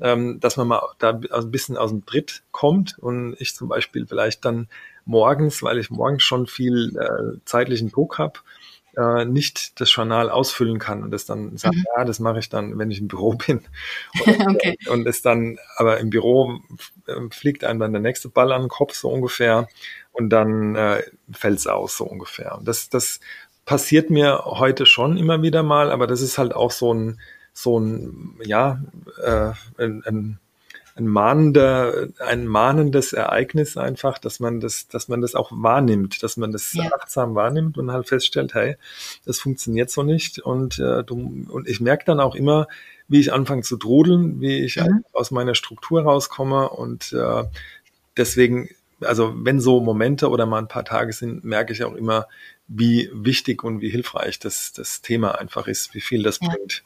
ähm, 0.00 0.40
dass 0.40 0.56
man 0.56 0.68
mal 0.68 0.82
da 0.98 1.10
ein 1.10 1.50
bisschen 1.50 1.76
aus 1.76 1.90
dem 1.90 2.06
Tritt 2.06 2.42
kommt 2.52 2.98
und 2.98 3.36
ich 3.38 3.54
zum 3.54 3.68
Beispiel 3.68 4.06
vielleicht 4.06 4.44
dann 4.44 4.68
morgens, 5.04 5.62
weil 5.62 5.78
ich 5.78 5.90
morgens 5.90 6.22
schon 6.22 6.46
viel 6.46 6.96
äh, 6.96 7.38
zeitlichen 7.44 7.90
Druck 7.90 8.18
habe, 8.18 8.40
äh, 8.98 9.24
nicht 9.24 9.80
das 9.80 9.94
Journal 9.94 10.30
ausfüllen 10.30 10.78
kann 10.78 11.02
und 11.04 11.10
das 11.10 11.24
dann 11.26 11.56
sagt, 11.56 11.76
Mhm. 11.76 11.84
ja, 11.96 12.04
das 12.04 12.18
mache 12.20 12.38
ich 12.40 12.48
dann, 12.48 12.78
wenn 12.78 12.90
ich 12.90 12.98
im 13.00 13.08
Büro 13.08 13.34
bin. 13.46 13.60
Und, 14.26 14.38
Okay. 14.56 14.76
und 14.88 15.06
es 15.06 15.22
dann, 15.22 15.58
aber 15.76 15.98
im 16.00 16.10
Büro 16.10 16.60
äh, 17.06 17.14
fliegt 17.30 17.64
einem 17.64 17.80
dann 17.80 17.92
der 17.92 18.02
nächste 18.02 18.28
Ball 18.28 18.52
an 18.52 18.62
den 18.62 18.68
Kopf 18.68 18.94
so 18.94 19.08
ungefähr 19.10 19.68
und 20.12 20.30
dann 20.30 20.74
äh, 20.76 21.02
fällt's 21.32 21.66
aus 21.66 21.96
so 21.96 22.04
ungefähr. 22.04 22.56
Und 22.58 22.66
das, 22.68 22.88
das 22.88 23.20
passiert 23.64 24.10
mir 24.10 24.42
heute 24.44 24.86
schon 24.86 25.16
immer 25.16 25.42
wieder 25.42 25.62
mal, 25.62 25.90
aber 25.92 26.06
das 26.06 26.20
ist 26.22 26.38
halt 26.38 26.54
auch 26.54 26.70
so 26.70 26.92
ein 26.94 27.20
so 27.52 27.78
ein, 27.80 28.38
ja, 28.44 28.80
äh, 29.20 29.50
ein, 29.82 30.02
ein, 30.06 30.38
ein 30.98 31.06
mahnender, 31.06 32.08
ein 32.18 32.46
mahnendes 32.46 33.12
Ereignis 33.12 33.76
einfach, 33.76 34.18
dass 34.18 34.40
man 34.40 34.58
das, 34.60 34.88
dass 34.88 35.08
man 35.08 35.20
das 35.20 35.34
auch 35.34 35.50
wahrnimmt, 35.52 36.22
dass 36.22 36.36
man 36.36 36.50
das 36.50 36.72
Ja. 36.74 36.90
achtsam 36.98 37.34
wahrnimmt 37.34 37.78
und 37.78 37.92
halt 37.92 38.08
feststellt, 38.08 38.54
hey, 38.54 38.76
das 39.24 39.38
funktioniert 39.38 39.90
so 39.90 40.02
nicht. 40.02 40.40
Und, 40.40 40.78
äh, 40.78 41.04
du, 41.04 41.46
und 41.48 41.68
ich 41.68 41.80
merke 41.80 42.04
dann 42.04 42.18
auch 42.20 42.34
immer, 42.34 42.66
wie 43.06 43.20
ich 43.20 43.32
anfange 43.32 43.62
zu 43.62 43.76
trudeln, 43.76 44.40
wie 44.40 44.58
ich 44.64 44.76
Mhm. 44.76 45.04
aus 45.12 45.30
meiner 45.30 45.54
Struktur 45.54 46.02
rauskomme 46.02 46.68
und 46.68 47.12
äh, 47.12 47.44
deswegen, 48.16 48.68
also 49.00 49.32
wenn 49.36 49.60
so 49.60 49.80
Momente 49.80 50.28
oder 50.28 50.46
mal 50.46 50.58
ein 50.58 50.68
paar 50.68 50.84
Tage 50.84 51.12
sind, 51.12 51.44
merke 51.44 51.72
ich 51.72 51.84
auch 51.84 51.94
immer, 51.94 52.26
wie 52.66 53.08
wichtig 53.14 53.62
und 53.64 53.80
wie 53.80 53.88
hilfreich 53.90 54.40
das, 54.40 54.72
das 54.72 55.00
Thema 55.00 55.38
einfach 55.38 55.68
ist, 55.68 55.94
wie 55.94 56.00
viel 56.00 56.22
das 56.22 56.40
Ja. 56.42 56.48
bringt. 56.50 56.82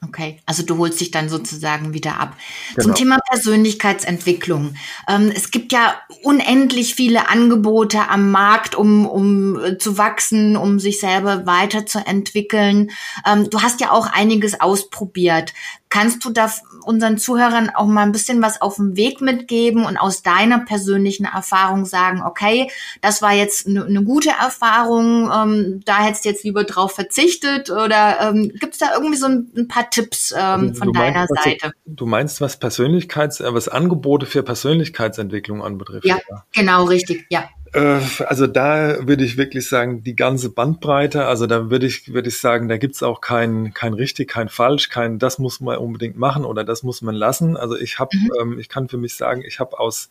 Okay, 0.00 0.38
also 0.46 0.62
du 0.62 0.78
holst 0.78 1.00
dich 1.00 1.10
dann 1.10 1.28
sozusagen 1.28 1.92
wieder 1.92 2.20
ab. 2.20 2.36
Genau. 2.76 2.84
Zum 2.84 2.94
Thema 2.94 3.18
Persönlichkeitsentwicklung. 3.28 4.74
Ähm, 5.08 5.32
es 5.34 5.50
gibt 5.50 5.72
ja 5.72 5.96
unendlich 6.22 6.94
viele 6.94 7.28
Angebote 7.28 8.08
am 8.08 8.30
Markt, 8.30 8.76
um, 8.76 9.06
um 9.06 9.58
äh, 9.58 9.76
zu 9.76 9.98
wachsen, 9.98 10.56
um 10.56 10.78
sich 10.78 11.00
selber 11.00 11.46
weiterzuentwickeln. 11.46 12.92
Ähm, 13.26 13.50
du 13.50 13.60
hast 13.60 13.80
ja 13.80 13.90
auch 13.90 14.06
einiges 14.06 14.60
ausprobiert. 14.60 15.52
Kannst 15.90 16.24
du 16.24 16.30
da 16.30 16.50
unseren 16.84 17.16
Zuhörern 17.18 17.70
auch 17.74 17.86
mal 17.86 18.02
ein 18.02 18.12
bisschen 18.12 18.42
was 18.42 18.60
auf 18.60 18.76
den 18.76 18.96
Weg 18.96 19.20
mitgeben 19.20 19.84
und 19.86 19.96
aus 19.96 20.22
deiner 20.22 20.60
persönlichen 20.60 21.24
Erfahrung 21.24 21.84
sagen, 21.86 22.22
okay, 22.22 22.70
das 23.00 23.22
war 23.22 23.32
jetzt 23.32 23.66
eine 23.66 23.84
eine 23.84 24.02
gute 24.04 24.30
Erfahrung, 24.30 25.30
ähm, 25.34 25.80
da 25.84 25.98
hättest 26.02 26.24
du 26.24 26.28
jetzt 26.28 26.44
lieber 26.44 26.64
drauf 26.64 26.92
verzichtet 26.92 27.70
oder 27.70 28.20
ähm, 28.20 28.52
gibt 28.60 28.74
es 28.74 28.78
da 28.78 28.92
irgendwie 28.94 29.16
so 29.16 29.26
ein, 29.26 29.50
ein 29.56 29.68
paar 29.68 29.88
Tipps 29.90 30.32
ähm, 30.32 30.38
Also 30.38 30.74
von 30.74 30.88
meinst, 30.88 30.98
deiner 31.00 31.26
was- 31.28 31.44
Seite? 31.44 31.72
Du 31.86 32.06
meinst, 32.06 32.40
was 32.40 32.58
Persönlichkeits, 32.58 33.40
äh, 33.40 33.54
was 33.54 33.68
Angebote 33.68 34.26
für 34.26 34.42
Persönlichkeitsentwicklung 34.42 35.62
anbetrifft? 35.62 36.04
Ja, 36.06 36.18
genau, 36.52 36.84
richtig, 36.84 37.26
ja. 37.30 37.48
Äh, 37.72 38.00
Also 38.26 38.46
da 38.46 39.06
würde 39.06 39.24
ich 39.24 39.36
wirklich 39.36 39.68
sagen, 39.68 40.02
die 40.02 40.16
ganze 40.16 40.50
Bandbreite, 40.50 41.26
also 41.26 41.46
da 41.46 41.70
würde 41.70 41.86
ich, 41.86 42.12
würde 42.12 42.28
ich 42.28 42.38
sagen, 42.38 42.68
da 42.68 42.76
gibt's 42.76 43.02
auch 43.02 43.20
kein, 43.20 43.74
kein 43.74 43.94
richtig, 43.94 44.28
kein 44.28 44.48
falsch, 44.48 44.88
kein 44.88 45.18
das 45.18 45.38
muss 45.38 45.60
man 45.60 45.78
unbedingt 45.78 46.16
machen 46.16 46.44
oder 46.44 46.64
das 46.64 46.82
muss 46.82 47.02
man 47.02 47.14
lassen. 47.14 47.56
Also 47.56 47.76
ich 47.76 47.98
habe, 47.98 48.10
Mhm. 48.16 48.30
ähm, 48.40 48.58
ich 48.58 48.68
kann 48.68 48.88
für 48.88 48.96
mich 48.96 49.16
sagen, 49.16 49.42
ich 49.46 49.60
habe 49.60 49.78
aus 49.78 50.08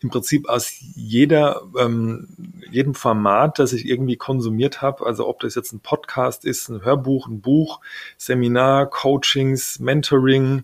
im 0.00 0.10
Prinzip 0.10 0.48
aus 0.48 0.74
jeder, 0.94 1.62
ähm, 1.78 2.28
jedem 2.70 2.94
Format, 2.94 3.58
das 3.58 3.72
ich 3.72 3.84
irgendwie 3.88 4.16
konsumiert 4.16 4.80
habe, 4.80 5.04
also 5.04 5.26
ob 5.26 5.40
das 5.40 5.56
jetzt 5.56 5.72
ein 5.72 5.80
Podcast 5.80 6.44
ist, 6.44 6.68
ein 6.68 6.84
Hörbuch, 6.84 7.26
ein 7.26 7.40
Buch, 7.40 7.80
Seminar, 8.16 8.86
Coachings, 8.90 9.80
Mentoring, 9.80 10.62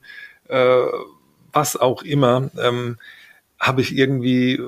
äh, 0.48 0.82
was 1.52 1.76
auch 1.76 2.02
immer, 2.02 2.50
ähm, 2.62 2.98
habe 3.58 3.80
ich 3.80 3.96
irgendwie 3.96 4.60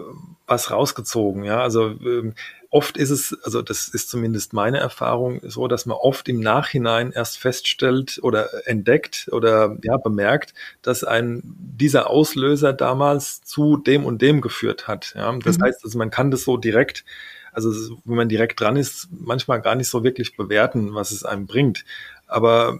was 0.46 0.70
rausgezogen. 0.70 1.44
Ja, 1.44 1.60
also 1.60 1.88
ähm, 2.04 2.34
oft 2.70 2.96
ist 2.96 3.10
es, 3.10 3.36
also 3.44 3.62
das 3.62 3.88
ist 3.88 4.08
zumindest 4.10 4.52
meine 4.52 4.78
Erfahrung, 4.78 5.40
so, 5.42 5.66
dass 5.68 5.86
man 5.86 5.96
oft 5.96 6.28
im 6.28 6.40
Nachhinein 6.40 7.12
erst 7.12 7.38
feststellt 7.38 8.18
oder 8.22 8.48
entdeckt 8.66 9.28
oder 9.32 9.76
ja 9.82 9.96
bemerkt, 9.96 10.54
dass 10.82 11.04
ein 11.04 11.42
dieser 11.44 12.10
Auslöser 12.10 12.72
damals 12.72 13.42
zu 13.42 13.76
dem 13.76 14.04
und 14.04 14.22
dem 14.22 14.40
geführt 14.40 14.88
hat. 14.88 15.14
Ja, 15.16 15.32
das 15.38 15.58
Mhm. 15.58 15.64
heißt, 15.64 15.84
also 15.84 15.98
man 15.98 16.10
kann 16.10 16.30
das 16.30 16.44
so 16.44 16.56
direkt 16.56 17.04
also 17.52 17.96
wenn 18.04 18.16
man 18.16 18.28
direkt 18.28 18.60
dran 18.60 18.76
ist, 18.76 19.08
manchmal 19.10 19.62
gar 19.62 19.76
nicht 19.76 19.88
so 19.88 20.04
wirklich 20.04 20.36
bewerten, 20.36 20.94
was 20.94 21.10
es 21.10 21.24
einem 21.24 21.46
bringt. 21.46 21.86
Aber 22.26 22.78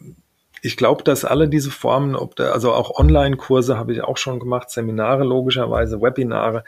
ich 0.61 0.77
glaube, 0.77 1.03
dass 1.03 1.25
alle 1.25 1.49
diese 1.49 1.71
Formen, 1.71 2.15
ob 2.15 2.37
da, 2.37 2.51
also 2.51 2.75
auch 2.75 2.99
Online-Kurse 2.99 3.79
habe 3.79 3.95
ich 3.95 4.03
auch 4.03 4.19
schon 4.19 4.39
gemacht, 4.39 4.69
Seminare 4.69 5.25
logischerweise, 5.25 6.03
Webinare. 6.03 6.63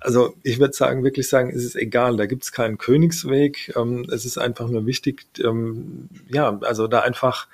Also 0.00 0.34
ich 0.42 0.58
würde 0.58 0.74
sagen, 0.74 1.02
wirklich 1.04 1.28
sagen, 1.28 1.50
es 1.50 1.64
ist 1.64 1.76
egal, 1.76 2.16
da 2.16 2.26
gibt 2.26 2.44
es 2.44 2.52
keinen 2.52 2.78
Königsweg. 2.78 3.72
Ähm, 3.76 4.06
es 4.12 4.24
ist 4.24 4.38
einfach 4.38 4.68
nur 4.68 4.86
wichtig, 4.86 5.26
ähm, 5.42 6.08
ja, 6.28 6.58
also 6.60 6.86
da 6.86 7.00
einfach 7.00 7.48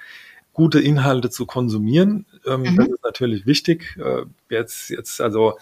gute 0.53 0.81
Inhalte 0.81 1.31
zu 1.31 1.47
konsumieren. 1.47 2.27
Ähm, 2.47 2.63
Mhm. 2.63 2.77
Das 2.77 2.89
ist 2.89 3.05
natürlich 3.05 3.47
wichtig. 3.47 3.97
Äh, 3.99 4.25
jetzt, 4.51 4.91
jetzt, 4.91 5.21
also 5.21 5.59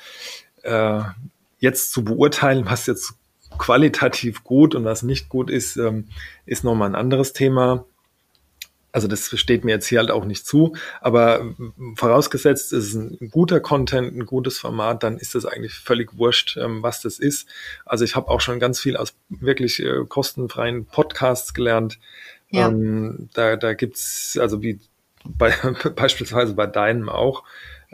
äh, 0.63 1.01
jetzt 1.59 1.93
zu 1.93 2.05
beurteilen, 2.05 2.67
was 2.67 2.87
jetzt 2.87 3.15
qualitativ 3.59 4.45
gut 4.45 4.75
und 4.75 4.85
was 4.85 5.03
nicht 5.03 5.29
gut 5.29 5.51
ist, 5.51 5.77
ähm, 5.77 6.09
ist 6.47 6.65
nochmal 6.65 6.89
ein 6.89 6.95
anderes 6.95 7.33
Thema. 7.33 7.85
Also 8.93 9.09
das 9.09 9.29
steht 9.39 9.65
mir 9.65 9.73
jetzt 9.73 9.87
hier 9.87 10.01
halt 10.01 10.11
auch 10.11 10.27
nicht 10.27 10.47
zu, 10.47 10.77
aber 11.01 11.55
vorausgesetzt 11.97 12.73
es 12.73 12.89
ist 12.89 12.95
ein 12.95 13.31
guter 13.31 13.59
Content, 13.59 14.15
ein 14.15 14.27
gutes 14.27 14.59
Format, 14.59 15.03
dann 15.03 15.17
ist 15.17 15.35
das 15.35 15.47
eigentlich 15.47 15.75
völlig 15.75 16.19
wurscht, 16.19 16.59
ähm, 16.59 16.83
was 16.83 17.01
das 17.01 17.19
ist. 17.19 17.49
Also 17.87 18.05
ich 18.05 18.17
habe 18.17 18.29
auch 18.29 18.43
schon 18.43 18.61
ganz 18.61 18.81
viel 18.81 18.97
aus 18.97 19.15
wirklich 19.29 19.83
äh, 19.83 20.05
kostenfreien 20.07 20.85
Podcasts 20.85 21.55
gelernt. 21.55 21.99
Ja. 22.51 22.69
Ähm, 22.69 23.31
da 23.33 23.57
da 23.57 23.73
gibt's 23.73 24.37
also 24.39 24.63
wie 24.63 24.79
bei, 25.25 25.55
beispielsweise 25.97 26.55
bei 26.55 26.67
deinem 26.67 27.09
auch. 27.09 27.45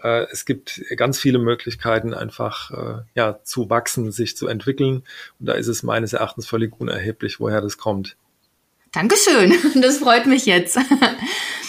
Äh, 0.02 0.26
es 0.30 0.44
gibt 0.44 0.82
ganz 0.96 1.18
viele 1.18 1.38
Möglichkeiten, 1.38 2.14
einfach 2.14 2.70
äh, 2.70 3.02
ja 3.14 3.40
zu 3.42 3.70
wachsen, 3.70 4.10
sich 4.10 4.36
zu 4.36 4.48
entwickeln. 4.48 5.04
Und 5.38 5.46
da 5.46 5.52
ist 5.54 5.68
es 5.68 5.82
meines 5.82 6.12
Erachtens 6.12 6.46
völlig 6.46 6.78
unerheblich, 6.80 7.40
woher 7.40 7.60
das 7.60 7.78
kommt. 7.78 8.16
Dankeschön, 8.98 9.54
das 9.80 9.98
freut 9.98 10.26
mich 10.26 10.44
jetzt. 10.44 10.76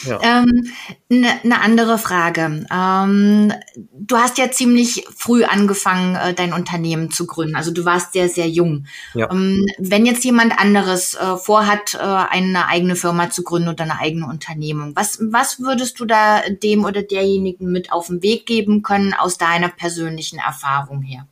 Ja. 0.03 0.19
Ähm, 0.23 0.71
Eine 1.11 1.39
ne 1.43 1.61
andere 1.61 1.99
Frage. 1.99 2.65
Ähm, 2.73 3.53
du 3.75 4.17
hast 4.17 4.39
ja 4.39 4.49
ziemlich 4.49 5.05
früh 5.15 5.43
angefangen, 5.43 6.15
äh, 6.15 6.33
dein 6.33 6.53
Unternehmen 6.53 7.11
zu 7.11 7.27
gründen. 7.27 7.55
Also 7.55 7.69
du 7.69 7.85
warst 7.85 8.13
sehr, 8.13 8.29
sehr 8.29 8.49
jung. 8.49 8.87
Ja. 9.13 9.29
Ähm, 9.29 9.63
wenn 9.77 10.07
jetzt 10.07 10.23
jemand 10.23 10.57
anderes 10.57 11.13
äh, 11.13 11.37
vorhat, 11.37 11.93
äh, 11.93 11.99
eine 11.99 12.67
eigene 12.67 12.95
Firma 12.95 13.29
zu 13.29 13.43
gründen 13.43 13.69
oder 13.69 13.83
eine 13.83 13.99
eigene 13.99 14.25
Unternehmung, 14.25 14.95
was, 14.95 15.19
was 15.21 15.59
würdest 15.59 15.99
du 15.99 16.05
da 16.05 16.41
dem 16.49 16.83
oder 16.83 17.03
derjenigen 17.03 17.71
mit 17.71 17.91
auf 17.91 18.07
den 18.07 18.23
Weg 18.23 18.47
geben 18.47 18.81
können 18.81 19.13
aus 19.13 19.37
deiner 19.37 19.69
persönlichen 19.69 20.39
Erfahrung 20.39 21.03
her? 21.03 21.27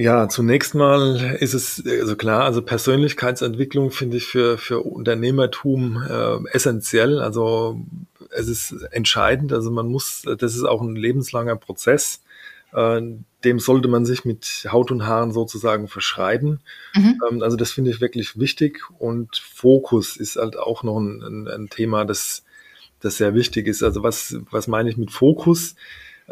Ja, 0.00 0.30
zunächst 0.30 0.74
mal 0.74 1.36
ist 1.40 1.52
es 1.52 1.84
also 1.86 2.16
klar, 2.16 2.44
also 2.44 2.62
Persönlichkeitsentwicklung 2.62 3.90
finde 3.90 4.16
ich 4.16 4.24
für, 4.24 4.56
für 4.56 4.80
Unternehmertum 4.80 6.02
äh, 6.02 6.38
essentiell. 6.54 7.20
Also 7.20 7.84
es 8.30 8.48
ist 8.48 8.72
entscheidend. 8.92 9.52
Also 9.52 9.70
man 9.70 9.88
muss, 9.88 10.22
das 10.22 10.54
ist 10.54 10.64
auch 10.64 10.80
ein 10.80 10.96
lebenslanger 10.96 11.56
Prozess. 11.56 12.22
Äh, 12.72 13.02
dem 13.44 13.58
sollte 13.58 13.88
man 13.88 14.06
sich 14.06 14.24
mit 14.24 14.66
Haut 14.72 14.90
und 14.90 15.06
Haaren 15.06 15.32
sozusagen 15.32 15.86
verschreiben. 15.86 16.60
Mhm. 16.94 17.20
Ähm, 17.30 17.42
also 17.42 17.58
das 17.58 17.70
finde 17.70 17.90
ich 17.90 18.00
wirklich 18.00 18.38
wichtig. 18.38 18.80
Und 18.98 19.36
Fokus 19.36 20.16
ist 20.16 20.36
halt 20.36 20.56
auch 20.56 20.82
noch 20.82 20.98
ein, 20.98 21.22
ein, 21.22 21.46
ein 21.46 21.68
Thema, 21.68 22.06
das, 22.06 22.42
das 23.00 23.18
sehr 23.18 23.34
wichtig 23.34 23.66
ist. 23.66 23.82
Also 23.82 24.02
was, 24.02 24.34
was 24.50 24.66
meine 24.66 24.88
ich 24.88 24.96
mit 24.96 25.10
Fokus? 25.10 25.74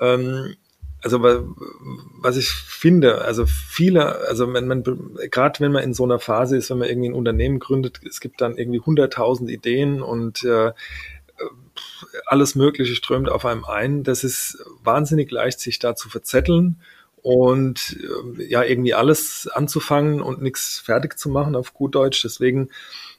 Ähm, 0.00 0.54
also 1.02 1.22
wa- 1.22 1.44
was 2.20 2.36
ich 2.36 2.48
finde, 2.50 3.22
also 3.22 3.46
viele, 3.46 4.18
also 4.28 4.52
wenn 4.52 4.66
man 4.66 4.82
gerade 5.30 5.60
wenn 5.60 5.72
man 5.72 5.84
in 5.84 5.94
so 5.94 6.04
einer 6.04 6.18
Phase 6.18 6.56
ist, 6.56 6.70
wenn 6.70 6.78
man 6.78 6.88
irgendwie 6.88 7.10
ein 7.10 7.14
Unternehmen 7.14 7.58
gründet, 7.58 8.00
es 8.08 8.20
gibt 8.20 8.40
dann 8.40 8.56
irgendwie 8.56 8.80
hunderttausend 8.80 9.50
Ideen 9.50 10.02
und 10.02 10.44
äh, 10.44 10.72
alles 12.26 12.54
Mögliche 12.54 12.94
strömt 12.94 13.28
auf 13.28 13.44
einem 13.44 13.64
ein. 13.64 14.02
Das 14.04 14.24
ist 14.24 14.58
wahnsinnig 14.82 15.30
leicht, 15.30 15.60
sich 15.60 15.78
da 15.78 15.94
zu 15.94 16.08
verzetteln 16.08 16.80
und 17.22 17.96
äh, 18.38 18.44
ja, 18.44 18.62
irgendwie 18.62 18.94
alles 18.94 19.48
anzufangen 19.52 20.20
und 20.20 20.42
nichts 20.42 20.78
fertig 20.78 21.18
zu 21.18 21.28
machen 21.28 21.54
auf 21.56 21.74
gut 21.74 21.94
Deutsch. 21.94 22.22
Deswegen, 22.22 22.70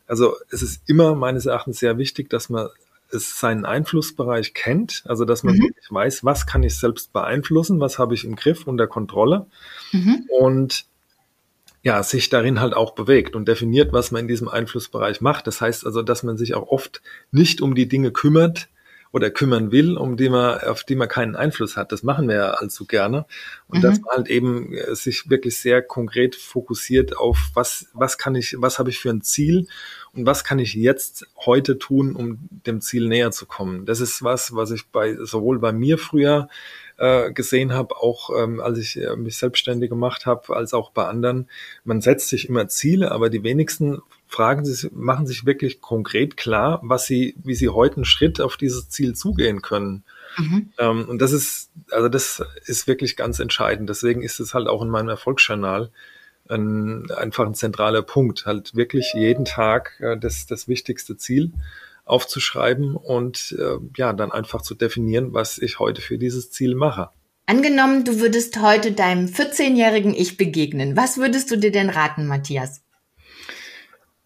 also 0.08 0.36
es 0.52 0.62
ist 0.62 0.82
immer 0.88 1.16
meines 1.16 1.46
Erachtens 1.46 1.80
sehr 1.80 1.98
wichtig, 1.98 2.30
dass 2.30 2.50
man 2.50 2.68
es 3.12 3.40
seinen 3.40 3.66
Einflussbereich 3.66 4.54
kennt, 4.54 5.04
also 5.06 5.26
dass 5.26 5.44
man 5.44 5.56
mhm. 5.56 5.72
weiß, 5.90 6.24
was 6.24 6.46
kann 6.46 6.64
ich 6.64 6.78
selbst 6.78 7.14
beeinflussen, 7.14 7.80
was 7.80 8.00
habe 8.00 8.14
ich 8.14 8.24
im 8.24 8.36
Griff, 8.36 8.68
unter 8.68 8.88
Kontrolle 8.88 9.48
mhm. 9.92 10.26
und 10.30 10.86
ja, 11.82 12.04
sich 12.04 12.30
darin 12.30 12.60
halt 12.60 12.74
auch 12.74 12.94
bewegt 12.94 13.36
und 13.36 13.48
definiert, 13.48 13.94
was 13.94 14.12
man 14.12 14.22
in 14.24 14.28
diesem 14.28 14.50
Einflussbereich 14.50 15.22
macht. 15.22 15.48
Das 15.48 15.62
heißt 15.62 15.86
also, 15.86 16.02
dass 16.02 16.24
man 16.24 16.38
sich 16.38 16.54
auch 16.54 16.68
oft 16.68 17.02
nicht 17.32 17.62
um 17.62 17.74
die 17.74 17.88
Dinge 17.88 18.12
kümmert, 18.12 18.68
oder 19.12 19.32
kümmern 19.32 19.72
will, 19.72 19.98
um 19.98 20.18
die 20.18 20.30
man, 20.30 20.60
auf 20.60 20.84
die 20.84 20.96
man 20.96 21.08
keinen 21.08 21.36
Einfluss 21.36 21.78
hat. 21.78 21.92
Das 21.92 22.04
machen 22.04 22.28
wir 22.28 22.36
ja 22.36 22.50
allzu 22.52 22.86
gerne. 22.86 23.26
Und 23.68 23.80
mhm. 23.80 23.82
dass 23.82 24.02
man 24.02 24.18
halt 24.18 24.28
eben 24.30 24.74
äh, 24.74 24.96
sich 24.96 25.30
wirklich 25.30 25.60
sehr 25.60 25.82
konkret 25.82 26.36
fokussiert 26.36 27.18
auf 27.18 27.50
was, 27.54 27.88
was 27.94 28.18
kann 28.18 28.36
ich, 28.36 28.56
was 28.60 28.78
habe 28.78 28.90
ich 28.90 29.00
für 29.00 29.10
ein 29.10 29.22
Ziel 29.22 29.68
und 30.14 30.26
was 30.26 30.44
kann 30.44 30.60
ich 30.60 30.74
jetzt 30.74 31.28
heute 31.46 31.78
tun, 31.78 32.16
um 32.16 32.40
dem 32.66 32.82
Ziel 32.82 33.08
näher 33.08 33.32
zu 33.32 33.46
kommen. 33.46 33.86
Das 33.86 34.00
ist 34.00 34.24
was, 34.24 34.56
was 34.56 34.72
ich 34.72 34.88
bei, 34.88 35.16
sowohl 35.16 35.60
bei 35.60 35.72
mir 35.72 35.98
früher 35.98 36.48
äh, 36.98 37.32
gesehen 37.32 37.74
habe, 37.74 37.98
auch 37.98 38.30
ähm, 38.38 38.60
als 38.60 38.78
ich 38.78 38.98
äh, 39.02 39.16
mich 39.16 39.38
selbstständig 39.38 39.90
gemacht 39.90 40.26
habe, 40.26 40.56
als 40.56 40.74
auch 40.74 40.92
bei 40.92 41.06
anderen. 41.06 41.50
Man 41.84 42.02
setzt 42.02 42.30
sich 42.30 42.48
immer 42.48 42.68
Ziele, 42.68 43.12
aber 43.12 43.30
die 43.30 43.44
wenigsten 43.44 44.02
fragen 44.30 44.64
sich, 44.64 44.92
machen 44.94 45.26
sich 45.26 45.46
wirklich 45.46 45.82
konkret 45.82 46.38
klar, 46.38 46.80
was 46.84 47.08
sie, 47.08 47.36
wie 47.44 47.56
sie 47.56 47.70
heute 47.70 47.98
einen 47.98 48.06
Schritt 48.06 48.40
auf 48.40 48.58
dieses 48.58 48.88
Ziel 48.88 49.16
zugehen 49.16 49.64
können. 49.64 50.04
Mhm. 50.38 50.72
Ähm, 50.78 51.10
und 51.10 51.20
das 51.20 51.32
ist, 51.32 51.72
also 51.90 52.10
das 52.10 52.44
ist 52.66 52.88
wirklich 52.88 53.18
ganz 53.18 53.40
entscheidend. 53.40 53.90
Deswegen 53.90 54.22
ist 54.22 54.40
es 54.40 54.54
halt 54.54 54.68
auch 54.68 54.84
in 54.84 54.90
meinem 54.90 55.10
Erfolgsjournal 55.10 55.90
ein, 56.48 57.10
einfach 57.12 57.48
ein 57.48 57.56
zentraler 57.56 58.04
Punkt, 58.04 58.46
halt 58.46 58.76
wirklich 58.76 59.14
jeden 59.16 59.46
Tag 59.46 60.00
äh, 60.00 60.16
das, 60.16 60.46
das 60.46 60.68
wichtigste 60.68 61.18
Ziel 61.18 61.52
aufzuschreiben 62.06 62.96
und 62.96 63.56
äh, 63.60 63.78
ja, 63.98 64.14
dann 64.14 64.32
einfach 64.32 64.62
zu 64.62 64.76
definieren, 64.76 65.34
was 65.34 65.58
ich 65.58 65.80
heute 65.80 66.02
für 66.02 66.20
dieses 66.20 66.52
Ziel 66.52 66.76
mache. 66.76 67.10
Angenommen, 67.48 68.06
du 68.06 68.20
würdest 68.20 68.62
heute 68.62 68.92
deinem 68.92 69.26
14-jährigen 69.26 70.14
Ich 70.14 70.38
begegnen. 70.38 70.96
Was 70.96 71.18
würdest 71.18 71.50
du 71.50 71.58
dir 71.58 71.72
denn 71.72 71.90
raten, 71.90 72.28
Matthias? 72.28 72.84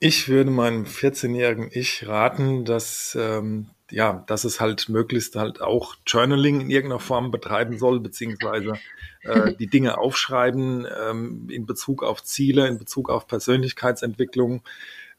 Ich 0.06 0.28
würde 0.28 0.52
meinem 0.52 0.84
14-jährigen 0.84 1.70
Ich 1.72 2.06
raten, 2.06 2.66
dass, 2.66 3.18
ähm, 3.18 3.68
ja, 3.90 4.26
dass 4.28 4.44
es 4.44 4.60
halt 4.60 4.90
möglichst 4.90 5.38
halt 5.38 5.62
auch 5.62 5.96
Journaling 6.06 6.60
in 6.60 6.70
irgendeiner 6.70 7.00
Form 7.00 7.32
betreiben 7.32 7.78
soll, 7.78 8.02
beziehungsweise 8.02 8.74
äh, 9.22 9.54
die 9.60 9.68
Dinge 9.68 9.98
aufschreiben 9.98 10.86
ähm, 11.10 11.48
in 11.50 11.66
Bezug 11.66 12.04
auf 12.04 12.22
Ziele, 12.22 12.68
in 12.68 12.78
Bezug 12.80 13.10
auf 13.10 13.28
Persönlichkeitsentwicklung. 13.28 14.62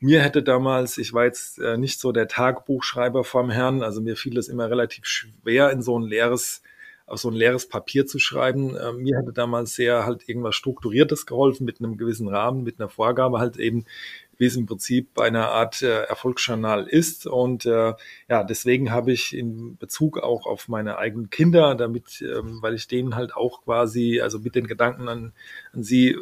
Mir 0.01 0.21
hätte 0.21 0.43
damals, 0.43 0.99
ich 0.99 1.15
war 1.15 1.25
jetzt 1.25 1.59
äh, 1.61 1.79
nicht 1.79 1.99
so 1.99 2.13
der 2.13 2.29
Tagebuchschreiber 2.29 3.25
vom 3.25 3.49
Herrn, 3.49 3.83
also 3.83 4.03
mir 4.03 4.17
fiel 4.17 4.37
es 4.37 4.49
immer 4.49 4.69
relativ 4.69 5.07
schwer, 5.07 5.71
in 5.71 5.81
so 5.81 5.99
ein 5.99 6.03
leeres 6.03 6.61
auf 7.07 7.21
so 7.21 7.29
ein 7.29 7.35
leeres 7.35 7.69
Papier 7.69 8.07
zu 8.07 8.19
schreiben. 8.19 8.77
Äh, 8.77 8.93
mir 8.93 9.19
hätte 9.19 9.33
damals 9.33 9.75
sehr 9.75 10.07
halt 10.07 10.29
irgendwas 10.29 10.55
Strukturiertes 10.55 11.27
geholfen 11.27 11.65
mit 11.65 11.81
einem 11.81 11.97
gewissen 11.97 12.29
Rahmen, 12.29 12.63
mit 12.63 12.81
einer 12.81 12.89
Vorgabe 12.89 13.39
halt 13.39 13.59
eben, 13.59 13.85
wie 14.39 14.47
es 14.47 14.57
im 14.57 14.67
Prinzip 14.67 15.15
bei 15.15 15.27
einer 15.27 15.49
Art 15.49 15.83
äh, 15.83 16.05
Erfolgsjournal 16.05 16.87
ist. 16.87 17.27
Und 17.27 17.67
äh, 17.67 17.95
ja, 18.29 18.45
deswegen 18.45 18.91
habe 18.91 19.13
ich 19.13 19.37
in 19.37 19.77
Bezug 19.77 20.19
auch 20.19 20.47
auf 20.47 20.69
meine 20.69 20.99
eigenen 20.99 21.31
Kinder, 21.31 21.75
damit, 21.75 22.23
ähm, 22.23 22.59
weil 22.61 22.75
ich 22.75 22.89
denen 22.89 23.15
halt 23.17 23.37
auch 23.37 23.65
quasi, 23.65 24.21
also 24.21 24.39
mit 24.39 24.55
den 24.55 24.67
Gedanken 24.67 25.09
an, 25.09 25.33
an 25.73 25.83
sie, 25.83 26.11
äh, 26.11 26.19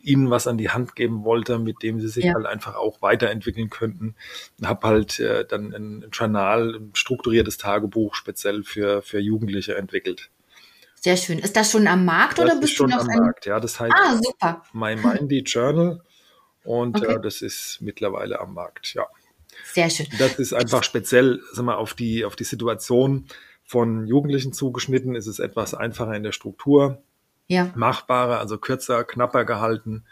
ihnen 0.00 0.30
was 0.30 0.46
an 0.46 0.58
die 0.58 0.70
Hand 0.70 0.96
geben 0.96 1.24
wollte, 1.24 1.58
mit 1.58 1.82
dem 1.82 2.00
sie 2.00 2.08
sich 2.08 2.24
ja. 2.24 2.34
halt 2.34 2.46
einfach 2.46 2.74
auch 2.74 3.02
weiterentwickeln 3.02 3.70
könnten. 3.70 4.16
Habe 4.64 4.88
halt 4.88 5.20
äh, 5.20 5.44
dann 5.46 5.72
ein 5.72 6.06
Journal, 6.12 6.74
ein 6.76 6.90
strukturiertes 6.94 7.58
Tagebuch 7.58 8.14
speziell 8.14 8.64
für, 8.64 9.02
für 9.02 9.20
Jugendliche 9.20 9.76
entwickelt. 9.76 10.30
Sehr 10.96 11.16
schön. 11.16 11.38
Ist 11.40 11.56
das 11.56 11.72
schon 11.72 11.88
am 11.88 12.04
Markt 12.04 12.38
das 12.38 12.44
oder 12.44 12.60
bist 12.60 12.78
du 12.78 12.86
noch 12.86 13.00
am 13.00 13.06
Markt? 13.06 13.46
Ja, 13.46 13.58
das 13.58 13.80
heißt 13.80 13.92
ah, 13.92 14.16
super. 14.22 14.62
My 14.72 14.94
Mindy 14.94 15.40
Journal 15.40 16.00
und 16.64 16.96
okay. 16.96 17.14
äh, 17.14 17.20
das 17.20 17.42
ist 17.42 17.78
mittlerweile 17.80 18.40
am 18.40 18.54
Markt, 18.54 18.94
ja. 18.94 19.06
Sehr 19.64 19.90
schön. 19.90 20.06
Das 20.18 20.38
ist 20.38 20.52
einfach 20.52 20.82
speziell, 20.82 21.40
sag 21.52 21.64
mal, 21.64 21.76
auf 21.76 21.94
die, 21.94 22.24
auf 22.24 22.36
die 22.36 22.44
Situation 22.44 23.26
von 23.64 24.06
Jugendlichen 24.06 24.52
zugeschnitten. 24.52 25.14
Ist 25.14 25.26
es 25.26 25.38
etwas 25.38 25.74
einfacher 25.74 26.14
in 26.14 26.22
der 26.22 26.32
Struktur, 26.32 27.02
ja. 27.48 27.70
machbarer, 27.74 28.38
also 28.38 28.58
kürzer, 28.58 29.04
knapper 29.04 29.44
gehalten. 29.44 30.04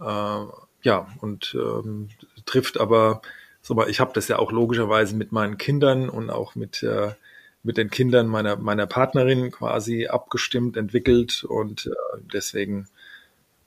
Äh, 0.00 0.44
ja, 0.82 1.08
und 1.20 1.56
ähm, 1.58 2.08
trifft 2.46 2.78
aber, 2.78 3.22
so 3.60 3.74
mal, 3.74 3.90
ich 3.90 4.00
habe 4.00 4.12
das 4.14 4.28
ja 4.28 4.38
auch 4.38 4.52
logischerweise 4.52 5.16
mit 5.16 5.32
meinen 5.32 5.58
Kindern 5.58 6.08
und 6.08 6.30
auch 6.30 6.54
mit 6.54 6.82
äh, 6.82 7.12
mit 7.62 7.78
den 7.78 7.90
Kindern 7.90 8.28
meiner 8.28 8.56
meiner 8.56 8.86
Partnerin 8.86 9.50
quasi 9.50 10.06
abgestimmt, 10.06 10.76
entwickelt 10.76 11.42
und 11.42 11.86
äh, 11.86 12.20
deswegen 12.32 12.86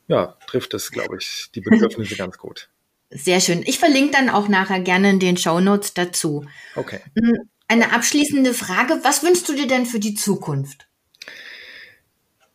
ja, 0.09 0.35
trifft 0.47 0.73
das, 0.73 0.91
glaube 0.91 1.17
ich, 1.19 1.49
die 1.55 1.61
Bedürfnisse 1.61 2.15
ganz 2.17 2.37
gut. 2.37 2.69
Sehr 3.11 3.39
schön. 3.39 3.63
Ich 3.65 3.79
verlinke 3.79 4.11
dann 4.11 4.29
auch 4.29 4.47
nachher 4.49 4.81
gerne 4.81 5.11
in 5.11 5.19
den 5.19 5.37
Show 5.37 5.59
Notes 5.59 5.93
dazu. 5.93 6.45
Okay. 6.75 6.99
Hm, 7.17 7.49
eine 7.67 7.93
abschließende 7.93 8.53
Frage. 8.53 8.99
Was 9.03 9.23
wünschst 9.23 9.47
du 9.47 9.53
dir 9.53 9.67
denn 9.67 9.85
für 9.85 9.99
die 9.99 10.15
Zukunft? 10.15 10.88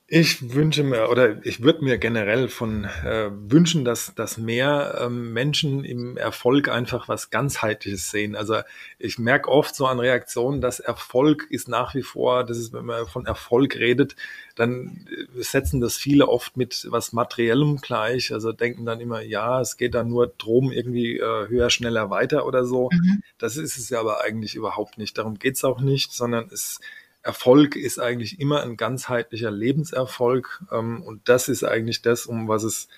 Ich 0.06 0.52
wünsche 0.52 0.82
mir 0.82 1.08
oder 1.08 1.44
ich 1.46 1.62
würde 1.62 1.82
mir 1.82 1.96
generell 1.96 2.48
von 2.48 2.84
äh, 2.84 3.30
wünschen, 3.32 3.86
dass, 3.86 4.14
dass 4.14 4.36
mehr 4.36 4.98
ähm, 5.00 5.32
Menschen 5.32 5.82
im 5.82 6.18
Erfolg 6.18 6.68
einfach 6.68 7.08
was 7.08 7.30
ganzheitliches 7.30 8.10
sehen. 8.10 8.36
Also 8.36 8.58
ich 8.98 9.18
merke 9.18 9.48
oft 9.48 9.74
so 9.74 9.86
an 9.86 9.98
Reaktionen, 9.98 10.60
dass 10.60 10.78
Erfolg 10.78 11.46
ist 11.48 11.68
nach 11.68 11.94
wie 11.94 12.02
vor, 12.02 12.44
das 12.44 12.58
ist, 12.58 12.74
wenn 12.74 12.84
man 12.84 13.06
von 13.06 13.24
Erfolg 13.24 13.76
redet, 13.76 14.14
dann 14.56 15.06
äh, 15.10 15.42
setzen 15.42 15.80
das 15.80 15.96
viele 15.96 16.28
oft 16.28 16.58
mit 16.58 16.86
was 16.90 17.14
Materiellem 17.14 17.78
gleich. 17.78 18.30
Also 18.30 18.52
denken 18.52 18.84
dann 18.84 19.00
immer, 19.00 19.22
ja, 19.22 19.62
es 19.62 19.78
geht 19.78 19.94
dann 19.94 20.08
nur 20.08 20.26
drum, 20.36 20.70
irgendwie 20.70 21.16
äh, 21.16 21.48
höher, 21.48 21.70
schneller, 21.70 22.10
weiter 22.10 22.44
oder 22.44 22.66
so. 22.66 22.90
Mhm. 22.92 23.22
Das 23.38 23.56
ist 23.56 23.78
es 23.78 23.88
ja 23.88 24.00
aber 24.00 24.22
eigentlich 24.22 24.54
überhaupt 24.54 24.98
nicht. 24.98 25.16
Darum 25.16 25.38
geht's 25.38 25.64
auch 25.64 25.80
nicht, 25.80 26.12
sondern 26.12 26.50
es 26.52 26.78
Erfolg 27.24 27.74
ist 27.74 27.98
eigentlich 27.98 28.38
immer 28.38 28.62
ein 28.62 28.76
ganzheitlicher 28.76 29.50
Lebenserfolg. 29.50 30.62
Ähm, 30.70 31.02
und 31.02 31.28
das 31.28 31.48
ist 31.48 31.64
eigentlich 31.64 32.02
das, 32.02 32.26
um 32.26 32.48
was 32.48 32.62
es 32.62 32.88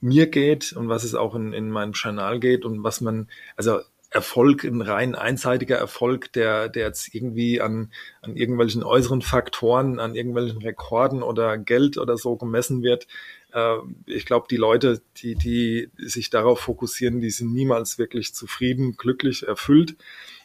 mir 0.00 0.26
geht 0.26 0.72
und 0.72 0.88
was 0.88 1.04
es 1.04 1.14
auch 1.14 1.34
in, 1.34 1.52
in 1.52 1.70
meinem 1.70 1.92
Kanal 1.92 2.40
geht 2.40 2.64
und 2.64 2.82
was 2.82 3.00
man, 3.00 3.28
also 3.54 3.80
Erfolg, 4.10 4.64
ein 4.64 4.80
rein 4.80 5.14
einseitiger 5.14 5.76
Erfolg, 5.76 6.32
der, 6.32 6.68
der 6.70 6.86
jetzt 6.86 7.14
irgendwie 7.14 7.60
an, 7.60 7.92
an 8.22 8.36
irgendwelchen 8.36 8.82
äußeren 8.82 9.20
Faktoren, 9.20 9.98
an 9.98 10.14
irgendwelchen 10.14 10.62
Rekorden 10.62 11.22
oder 11.22 11.58
Geld 11.58 11.98
oder 11.98 12.16
so 12.16 12.36
gemessen 12.36 12.82
wird. 12.82 13.06
Äh, 13.52 13.76
ich 14.06 14.24
glaube, 14.24 14.46
die 14.50 14.56
Leute, 14.56 15.02
die, 15.18 15.34
die 15.34 15.90
sich 15.98 16.30
darauf 16.30 16.60
fokussieren, 16.60 17.20
die 17.20 17.30
sind 17.30 17.52
niemals 17.52 17.98
wirklich 17.98 18.32
zufrieden, 18.32 18.96
glücklich, 18.96 19.46
erfüllt. 19.46 19.96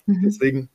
Mhm. 0.06 0.22
Deswegen 0.26 0.70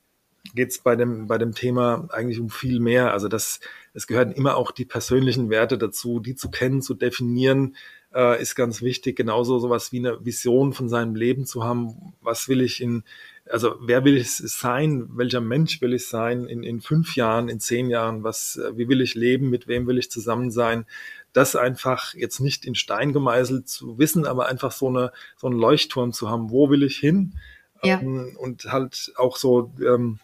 geht 0.57 0.71
es 0.71 0.79
bei 0.79 0.97
dem, 0.97 1.29
bei 1.29 1.38
dem 1.38 1.55
Thema 1.55 2.09
eigentlich 2.11 2.40
um 2.40 2.51
viel 2.51 2.81
mehr. 2.81 3.12
Also 3.12 3.29
das, 3.29 3.61
es 3.95 4.09
gehören 4.09 4.33
immer 4.33 4.57
auch 4.57 4.73
die 4.73 4.85
persönlichen 4.85 5.51
Werte 5.51 5.79
dazu, 5.79 6.19
die 6.19 6.35
zu 6.35 6.51
kennen, 6.51 6.83
zu 6.83 6.95
definieren, 6.95 7.77
äh, 8.12 8.40
ist 8.40 8.57
ganz 8.57 8.83
wichtig. 8.83 9.16
Genauso 9.16 9.59
sowas 9.61 9.92
wie 9.92 9.99
eine 9.99 10.25
Vision 10.25 10.73
von 10.73 10.88
seinem 10.88 11.14
Leben 11.14 11.47
zu 11.47 11.62
haben. 11.62 12.14
Was 12.23 12.49
will 12.49 12.61
ich 12.61 12.81
in, 12.81 13.05
also 13.49 13.77
wer 13.81 14.05
will 14.05 14.16
ich 14.16 14.33
sein? 14.33 15.09
Welcher 15.14 15.40
Mensch 15.40 15.81
will 15.81 15.95
ich 15.95 16.09
sein 16.09 16.47
in, 16.47 16.62
in 16.64 16.81
fünf 16.81 17.14
Jahren, 17.14 17.49
in 17.49 17.61
zehn 17.61 17.88
Jahren? 17.88 18.25
Was, 18.25 18.57
äh, 18.57 18.77
wie 18.77 18.88
will 18.88 19.01
ich 19.01 19.14
leben? 19.14 19.51
Mit 19.51 19.69
wem 19.69 19.87
will 19.87 19.99
ich 19.99 20.11
zusammen 20.11 20.51
sein? 20.51 20.87
Das 21.33 21.55
einfach 21.55 22.14
jetzt 22.14 22.40
nicht 22.40 22.64
in 22.64 22.75
Stein 22.75 23.12
gemeißelt 23.12 23.69
zu 23.69 23.99
wissen, 23.99 24.27
aber 24.27 24.47
einfach 24.47 24.73
so 24.73 24.88
eine, 24.88 25.12
so 25.37 25.47
einen 25.47 25.59
Leuchtturm 25.59 26.12
zu 26.12 26.31
haben. 26.31 26.51
Wo 26.51 26.71
will 26.71 26.83
ich 26.83 26.97
hin? 26.97 27.35
Ja. 27.83 28.01
Ähm, 28.01 28.37
und 28.38 28.73
halt 28.73 29.12
auch 29.16 29.37
so, 29.37 29.73
ähm, 29.81 30.19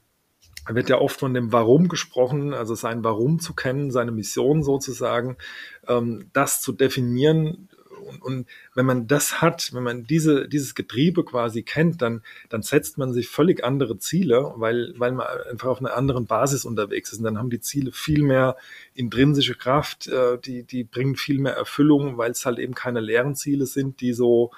wird 0.69 0.89
ja 0.89 0.99
oft 0.99 1.19
von 1.19 1.35
dem 1.35 1.53
Warum 1.53 1.89
gesprochen, 1.89 2.55
also 2.55 2.75
sein 2.75 3.03
Warum 3.05 3.41
zu 3.41 3.55
kennen, 3.55 3.91
seine 3.91 4.13
Mission 4.13 4.63
sozusagen, 4.63 5.37
ähm, 5.89 6.31
das 6.33 6.61
zu 6.61 6.73
definieren 6.73 7.69
und, 8.03 8.23
und 8.23 8.47
wenn 8.75 8.87
man 8.87 9.07
das 9.07 9.41
hat, 9.41 9.71
wenn 9.73 9.83
man 9.83 10.05
diese, 10.05 10.49
dieses 10.49 10.75
Getriebe 10.75 11.25
quasi 11.25 11.63
kennt, 11.63 12.03
dann, 12.03 12.23
dann 12.49 12.63
setzt 12.63 12.99
man 12.99 13.13
sich 13.13 13.29
völlig 13.29 13.65
andere 13.65 13.99
Ziele, 13.99 14.53
weil, 14.57 14.95
weil 14.97 15.13
man 15.13 15.27
einfach 15.51 15.69
auf 15.69 15.81
einer 15.81 15.97
anderen 15.97 16.27
Basis 16.27 16.65
unterwegs 16.65 17.13
ist. 17.13 17.19
Und 17.19 17.25
dann 17.25 17.39
haben 17.39 17.51
die 17.51 17.61
Ziele 17.61 17.93
viel 17.93 18.23
mehr 18.23 18.57
intrinsische 18.95 19.55
Kraft, 19.55 20.09
äh, 20.09 20.39
die, 20.39 20.65
die 20.65 20.85
bringen 20.85 21.17
viel 21.17 21.39
mehr 21.39 21.55
Erfüllung, 21.55 22.19
weil 22.19 22.31
es 22.31 22.45
halt 22.45 22.59
eben 22.59 22.75
keine 22.75 23.01
leeren 23.01 23.35
Ziele 23.35 23.67
sind, 23.67 24.01
die 24.01 24.13
so 24.13 24.51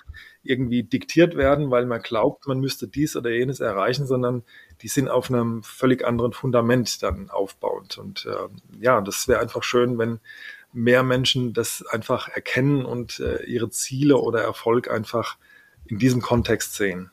irgendwie 0.44 0.82
diktiert 0.82 1.36
werden, 1.36 1.70
weil 1.70 1.86
man 1.86 2.02
glaubt, 2.02 2.46
man 2.46 2.60
müsste 2.60 2.86
dies 2.86 3.16
oder 3.16 3.30
jenes 3.30 3.60
erreichen, 3.60 4.06
sondern 4.06 4.44
die 4.82 4.88
sind 4.88 5.08
auf 5.08 5.30
einem 5.30 5.62
völlig 5.62 6.04
anderen 6.04 6.32
Fundament 6.32 7.02
dann 7.02 7.30
aufbauend. 7.30 7.96
Und 7.98 8.26
äh, 8.26 8.80
ja, 8.80 9.00
das 9.00 9.26
wäre 9.26 9.40
einfach 9.40 9.62
schön, 9.62 9.98
wenn 9.98 10.20
mehr 10.74 11.02
Menschen 11.02 11.54
das 11.54 11.84
einfach 11.86 12.28
erkennen 12.28 12.84
und 12.84 13.20
äh, 13.20 13.44
ihre 13.44 13.70
Ziele 13.70 14.18
oder 14.18 14.42
Erfolg 14.42 14.90
einfach 14.90 15.38
in 15.86 15.98
diesem 15.98 16.20
Kontext 16.20 16.74
sehen. 16.74 17.10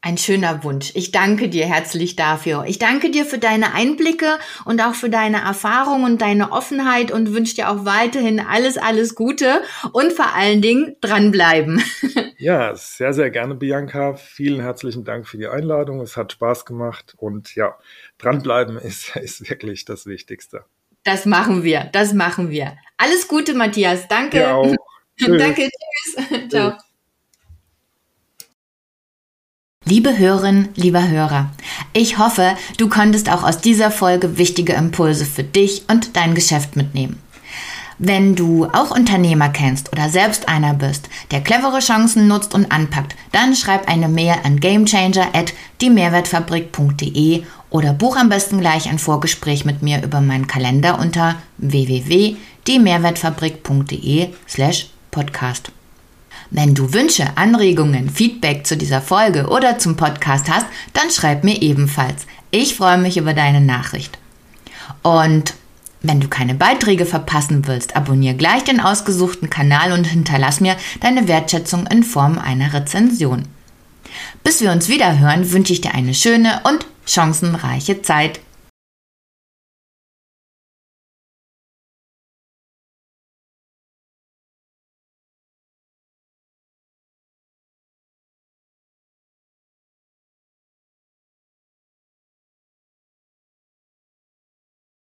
Ein 0.00 0.16
schöner 0.16 0.62
Wunsch. 0.62 0.92
Ich 0.94 1.10
danke 1.10 1.48
dir 1.48 1.66
herzlich 1.66 2.14
dafür. 2.14 2.64
Ich 2.68 2.78
danke 2.78 3.10
dir 3.10 3.24
für 3.24 3.38
deine 3.38 3.74
Einblicke 3.74 4.38
und 4.64 4.80
auch 4.80 4.94
für 4.94 5.10
deine 5.10 5.38
Erfahrung 5.38 6.04
und 6.04 6.22
deine 6.22 6.52
Offenheit 6.52 7.10
und 7.10 7.34
wünsche 7.34 7.56
dir 7.56 7.68
auch 7.68 7.84
weiterhin 7.84 8.38
alles, 8.38 8.78
alles 8.78 9.16
Gute 9.16 9.60
und 9.92 10.12
vor 10.12 10.34
allen 10.34 10.62
Dingen 10.62 10.96
dranbleiben. 11.00 11.82
Ja, 12.40 12.72
sehr, 12.76 13.12
sehr 13.12 13.30
gerne, 13.30 13.56
Bianca. 13.56 14.14
Vielen 14.14 14.60
herzlichen 14.60 15.02
Dank 15.02 15.26
für 15.26 15.38
die 15.38 15.48
Einladung. 15.48 16.00
Es 16.00 16.16
hat 16.16 16.30
Spaß 16.30 16.66
gemacht 16.66 17.14
und 17.16 17.56
ja, 17.56 17.76
dranbleiben 18.16 18.78
ist, 18.78 19.16
ist 19.16 19.50
wirklich 19.50 19.84
das 19.84 20.06
Wichtigste. 20.06 20.64
Das 21.08 21.24
machen 21.24 21.62
wir, 21.62 21.88
das 21.90 22.12
machen 22.12 22.50
wir. 22.50 22.76
Alles 22.98 23.28
Gute, 23.28 23.54
Matthias. 23.54 24.06
Danke. 24.08 24.40
Ja. 24.40 24.60
Tschüss. 25.18 25.38
Danke, 25.38 25.70
tschüss. 26.18 26.48
Ciao. 26.50 26.74
Liebe 29.86 30.18
Hörerin, 30.18 30.68
lieber 30.74 31.08
Hörer, 31.08 31.50
ich 31.94 32.18
hoffe, 32.18 32.58
du 32.76 32.90
konntest 32.90 33.32
auch 33.32 33.42
aus 33.42 33.62
dieser 33.62 33.90
Folge 33.90 34.36
wichtige 34.36 34.74
Impulse 34.74 35.24
für 35.24 35.44
dich 35.44 35.84
und 35.88 36.14
dein 36.14 36.34
Geschäft 36.34 36.76
mitnehmen. 36.76 37.22
Wenn 37.96 38.36
du 38.36 38.66
auch 38.66 38.90
Unternehmer 38.90 39.48
kennst 39.48 39.90
oder 39.90 40.10
selbst 40.10 40.46
einer 40.46 40.74
bist, 40.74 41.08
der 41.30 41.40
clevere 41.40 41.78
Chancen 41.78 42.28
nutzt 42.28 42.54
und 42.54 42.70
anpackt, 42.70 43.16
dann 43.32 43.56
schreib 43.56 43.88
eine 43.88 44.08
Mail 44.08 44.36
an 44.44 44.60
gamechanger 44.60 45.28
at 45.32 45.54
diemehrwertfabrik.de 45.80 47.44
oder 47.70 47.92
buch 47.92 48.16
am 48.16 48.28
besten 48.28 48.60
gleich 48.60 48.88
ein 48.88 48.98
Vorgespräch 48.98 49.64
mit 49.64 49.82
mir 49.82 50.02
über 50.02 50.20
meinen 50.20 50.46
Kalender 50.46 50.98
unter 50.98 51.36
www.diemehrwertfabrik.de 51.58 54.28
slash 54.48 54.88
podcast. 55.10 55.72
Wenn 56.50 56.74
du 56.74 56.94
Wünsche, 56.94 57.36
Anregungen, 57.36 58.08
Feedback 58.08 58.66
zu 58.66 58.76
dieser 58.76 59.02
Folge 59.02 59.48
oder 59.48 59.78
zum 59.78 59.96
Podcast 59.96 60.48
hast, 60.48 60.66
dann 60.94 61.10
schreib 61.10 61.44
mir 61.44 61.60
ebenfalls. 61.60 62.26
Ich 62.50 62.74
freue 62.74 62.96
mich 62.96 63.18
über 63.18 63.34
deine 63.34 63.60
Nachricht. 63.60 64.16
Und 65.02 65.52
wenn 66.00 66.20
du 66.20 66.28
keine 66.28 66.54
Beiträge 66.54 67.04
verpassen 67.04 67.66
willst, 67.66 67.96
abonniere 67.96 68.36
gleich 68.36 68.64
den 68.64 68.80
ausgesuchten 68.80 69.50
Kanal 69.50 69.92
und 69.92 70.04
hinterlass 70.04 70.60
mir 70.60 70.76
deine 71.00 71.28
Wertschätzung 71.28 71.86
in 71.88 72.02
Form 72.02 72.38
einer 72.38 72.72
Rezension. 72.72 73.42
Bis 74.42 74.62
wir 74.62 74.72
uns 74.72 74.88
wieder 74.88 75.18
hören, 75.18 75.52
wünsche 75.52 75.72
ich 75.72 75.82
dir 75.82 75.94
eine 75.94 76.14
schöne 76.14 76.60
und 76.64 76.86
chancenreiche 77.08 78.02
Zeit. 78.02 78.40